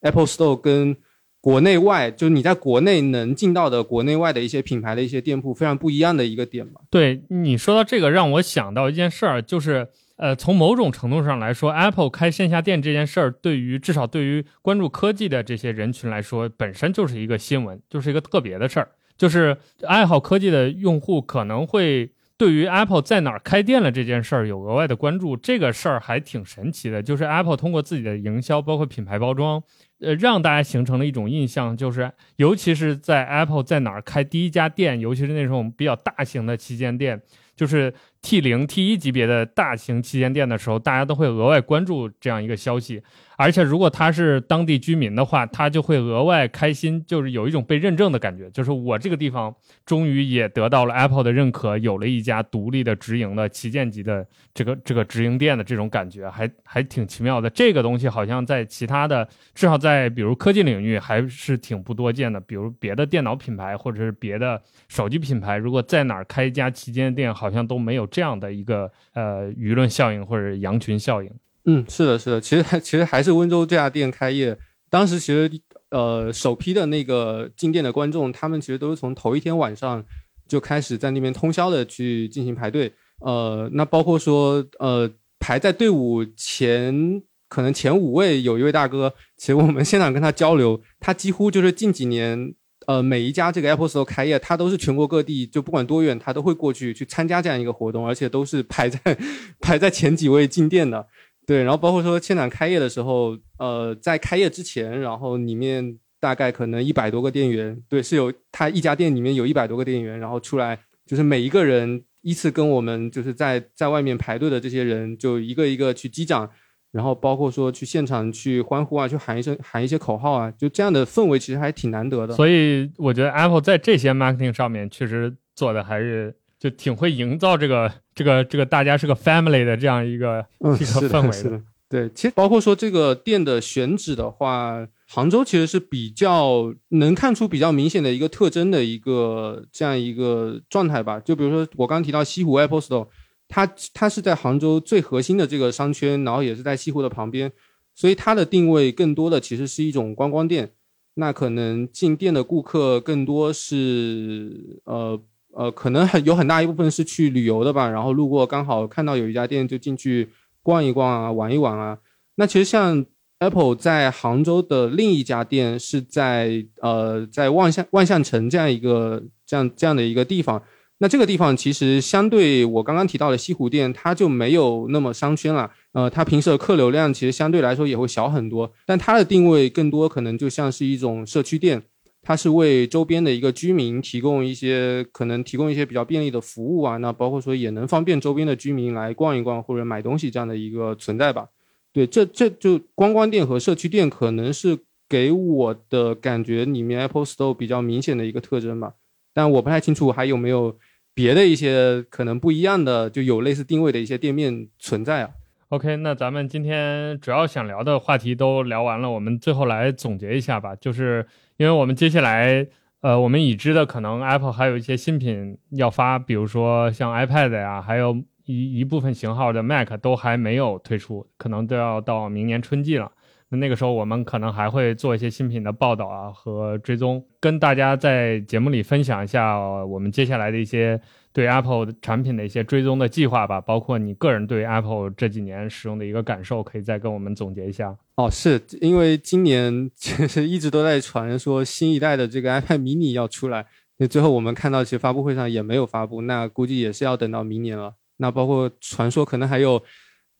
[0.00, 0.96] Apple Store 跟
[1.40, 6.82] 国内外，就是你在国内能进到的国内外的一些品牌的一些店铺非常不一样的一个点吧。
[6.90, 19.56] 对你说到这个，让我想到一件事儿，就是呃，从某种程度上来说，Apple 开线下店这件事儿，对于至少对于关注科技的这些人群来说，本身就是一个新闻，就是一个特别的事儿，就是
[19.86, 22.10] 爱好科技的用户可能会。
[22.40, 27.02] 对于 Apple 在哪儿开店了这件事儿有额外的关注，这个事儿还挺神奇的。
[27.02, 29.62] 就是 Apple 通过自己的营销，包括品牌包装，
[30.00, 37.20] 呃，让大家形成了一种印象，就是尤其是在 Apple 在哪儿开第一家店，尤其是那种比较大型的旗舰店，
[37.54, 43.02] 就是 T 零、T 一级别的大型旗舰店的时候，大家都会额外关注这样一个消息。
[43.40, 49.54] 而且，如果他是当地居民的话，他就会额外开心，就是有一种被认证的感觉，就是我这个地方
[49.86, 57.48] 终于也得到了 Apple 的认可，有了一家独立的直营的旗舰级的这个这个直营店的这种感觉，还还挺奇妙的。
[57.48, 62.38] 这个东西好像在其他的，至少在比如科技领域还是挺不多见的。
[62.38, 71.30] 比如别的电脑品牌或者是别的手机品牌，如果在哪儿开一家旗舰店，好像都没有这样的一个呃舆论效应或者羊群效应。
[71.66, 74.56] 嗯，是的，是的，其实其实还是温州这家店开业，
[74.88, 75.50] 当时其实
[75.90, 80.02] 呃首批的那个进店的观众，他们其实都是从头一天晚上
[80.48, 92.54] 就开始在那边通宵的去进行排队，呃，那包括说呃排在队伍前可能前五位有一位大哥，其实我们现场跟他交流，他几乎就是近几年
[92.86, 98.98] 呃每一家这个 Apple Store 开业，他都是全国各地就不管多远，他都会过去去参加这样一个活动，而且都是排在
[99.60, 101.06] 排在前几位进店的。
[101.50, 116.48] 对，然后包括说现场开业的时候，呃，在开业之前，然后里面大概可能一百多个店员，对，是有他一家店里面有一百多个店员，然后出来就是每一个人依次跟我们就是在在外面排队的这些人，就一个一个去击掌，
[116.92, 122.34] 然后包括说去现场去欢呼啊，去喊一声喊一些口号啊，就这样的氛围其实还挺难得的。
[122.34, 126.36] 所以我觉得 Apple 在这些 marketing 上面确实做的还是。
[126.60, 131.62] 就挺会营造这个这个这个大家是个 family 的这样一个一个氛围的。
[131.88, 141.18] 对，其实包括说这个店的选址的话，杭州其实是比较能看出比较明显的一个特征的一个这样一个状态吧。
[141.18, 143.08] 就比如说我刚提到西湖 Apple Store，
[143.48, 147.50] 它它是在杭州最核心的这个商圈，然后也是在西湖的旁边，
[147.94, 150.70] 所以它的定位更多的其实是一种观光店。
[151.14, 155.20] 那可能进店的顾客更多是呃。
[155.52, 160.28] 呃，可能很有很大一部分是去旅游的吧，然后路过刚好看到有一家店就进去
[160.62, 161.98] 逛一逛啊，玩一玩啊。
[162.36, 163.04] 那其实像
[163.40, 170.62] Apple 在杭州的另一家店是在呃在万象万象城这样一个这样这样的一个地方。
[170.98, 175.70] 那这个地方其实相对我刚刚提到的西湖店，它就没有那么商圈了。
[175.92, 181.82] 呃，它平时的客流量其实相对来说也会小很多，但它的定位更多可能就像是一种社区店。
[182.22, 191.48] 它是为周边的一个居民提供一些可能提供一些比较便利的服务啊，那包括说也能方便周边的居民来逛一逛或者买东西这样的一个存在吧。
[191.92, 198.94] 对，这这就观光店和社区店可能是给我的感觉里面 Apple Store 比较明显的一个特征吧。
[199.32, 200.76] 但我不太清楚还有没有
[201.14, 205.30] 别的一些可能不一样的，就有类似定位的一些店面存在啊。
[205.70, 211.24] OK，那咱们今天主要想聊的话题都聊完了，我们最后来总结一下吧，就是。
[211.58, 212.66] 因为我们接下来，
[213.02, 218.16] 呃，我们已知的可能 Apple 还有一些新品要发，比如说像 iPad 呀，还有
[218.46, 223.12] 一一部分型号的 Mac 都还没有推出，可能都要到明年春季了。
[223.50, 231.00] 那那个时候我们可能还会做一些新品的报道啊和追踪，跟大家在节目里分享一下我们接下来的一些。
[231.32, 237.96] 对 Apple 产品的一些追踪的计划吧，包括你个人对 Apple 这几年使用的一个感受，可以再跟我们总结一下。
[238.16, 243.64] 哦，是因为今年其实一直都在传说新一代的这个 iPad mini 要出来，
[243.98, 247.94] 那最后我们看到其实发布会上也没有发布，那估计也是要等到明年了。
[248.16, 249.80] 那包括传说可能还有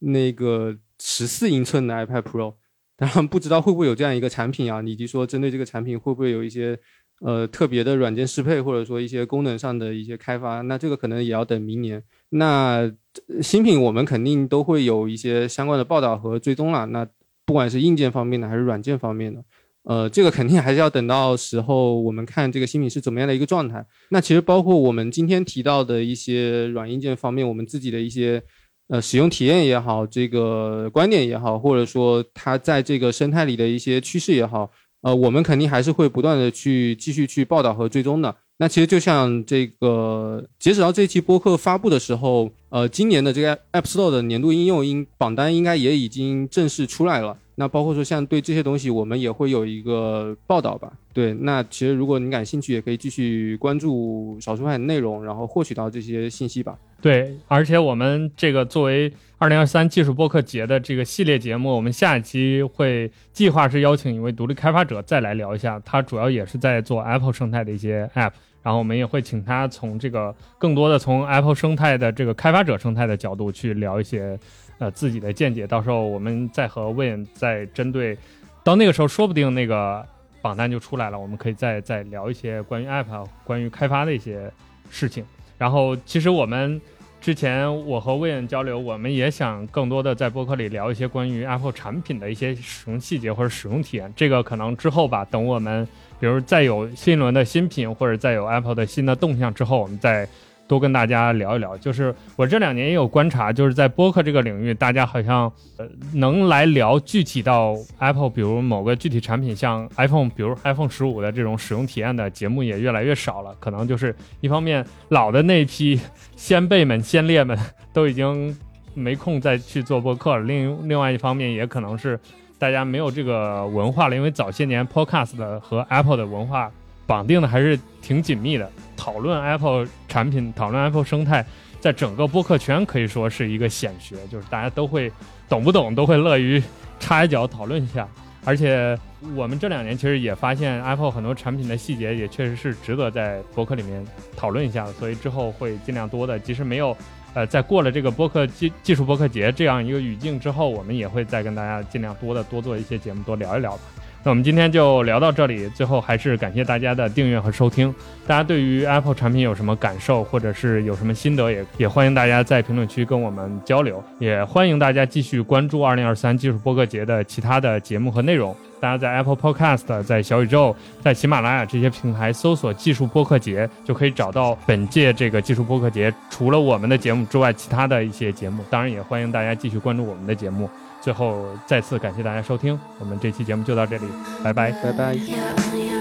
[0.00, 2.54] 那个十四英寸的 iPad Pro，
[3.00, 6.78] 当然不知道会不会有这样一个产品啊，以及说针对这个产品会不会有一些
[7.22, 12.02] 呃特别的软件适配，或者说一些功能上的一些开发，那这个可能也要等明年。
[12.28, 12.92] 那
[13.40, 16.84] 新品我们肯定都会有一些相关的报道和追踪了。
[16.84, 17.08] 那
[17.46, 19.42] 不管是硬件方面的还是软件方面的，
[19.84, 23.84] 呃，这个肯定还是要等到时候我们看这个新品是怎么样的一个状态。
[24.10, 28.42] 那其实包括我们今天提到的一些软硬件方面，我们自己的一些
[28.90, 34.70] 呃使用体验也好，这个观点也好，或者说它在这个生态里的一些趋势也好，
[35.02, 38.34] 呃，我们肯定还是会不断的去继续去报道和追踪的。
[38.58, 47.38] 那其实就像这个，截止到这期播客发布的时候，呃，今年的这个 App Store 的年度应用应榜单应该也已经正式出来了。
[47.54, 50.92] 那包括说像对这些东西，我们也会有一个报道吧。
[51.14, 56.76] 对，那其实如果你感兴趣，也可以继续关注少数派的内容，然后获取到这些信息吧。
[57.02, 68.32] 对，而且我们这个作为二零二三技术播客节的这个系列节目，我们下一期会计划是邀请一位独立开发者再来聊一下，他主要也是在做 Apple 生态的一些 App。
[68.62, 74.38] 然后我们也会请他从这个更多的从 Apple 生态的这个开发者生态的角度去聊一些，
[74.78, 75.66] 呃自己的见解。
[75.66, 78.18] 到时候我们再和 Win 再针对，
[78.62, 80.04] 到那个时候说不定那个
[80.42, 84.52] 榜单就出来了，我们可以再再聊一些关于 App、关于开发的一些
[84.90, 85.24] 事情。
[85.60, 86.80] 然后其实我们
[87.20, 94.10] 之前我和魏远交流，我们也想更多的在播客里聊一些关于 Apple 产品的一些使用细节或者使用体验。
[94.16, 95.86] 这个可能之后吧，等我们。
[96.18, 100.26] 比如再有新一轮的新品，或者再有 Apple 的新的动向之后，我们再
[100.70, 101.76] 多跟大家聊一聊。
[101.78, 113.52] 就是我这两年也有观察，就是在播客这个领域，大家好像呃能来聊具体到 Apple，比如某个具体产品，像 iPhone，比如 iPhone 十五的这种使用体验的节目也越来越少了。
[113.58, 116.00] 可能就是一方面老的那批
[116.36, 117.58] 先辈们、先烈们
[117.92, 118.56] 都已经
[118.94, 122.16] 没空再去做播客了，另另外一方面也可能是。
[122.60, 126.70] 大家没有这个文化了，因为早些年 Podcast 和 Apple 的文化
[127.06, 128.70] 绑定的还是挺紧密的。
[129.00, 131.42] 讨论 Apple 产品，讨论 Apple 生态，
[131.80, 135.10] 在整个播客圈可以说是一个显学，就是大家都会
[135.48, 136.62] 懂不懂都会乐于
[136.98, 138.06] 插一脚讨论一下。
[138.44, 138.98] 而且
[139.34, 144.06] 我们这两年其实也发现 Apple 很多产品的细节也确实是值得在播客里面
[144.36, 146.94] 讨论一下的，所以之后会尽量多的，即使没有。
[147.32, 153.78] 呃，在过了这个播客技技术播客节这样一个语境之后，我们也会再跟大家尽量多的多做一些节目，多聊一聊
[154.22, 157.94] 那我们今天就聊到这里，最后还是感谢大家的订阅和收听。
[158.26, 164.04] 大家对于 Apple 产品有什么感受，或者是有什么心得，也也欢迎大家在评论区跟我们交流。
[164.18, 168.54] 也欢迎大家继续关注2023技术播客节的其他的节目和内容。
[168.78, 178.62] 大家在 Apple Podcast、在小宇宙、在喜马拉雅这些平台搜索“技术播客节”，就可以找到本届这个技术播客节除了我们的节目之外，其他的一些节目。
[178.70, 180.68] 当然，也欢迎大家继续关注我们的节目。
[181.00, 184.06] 最后，再次感谢大家收听，我们这期节目就到这里，
[184.42, 185.99] 拜拜，拜拜。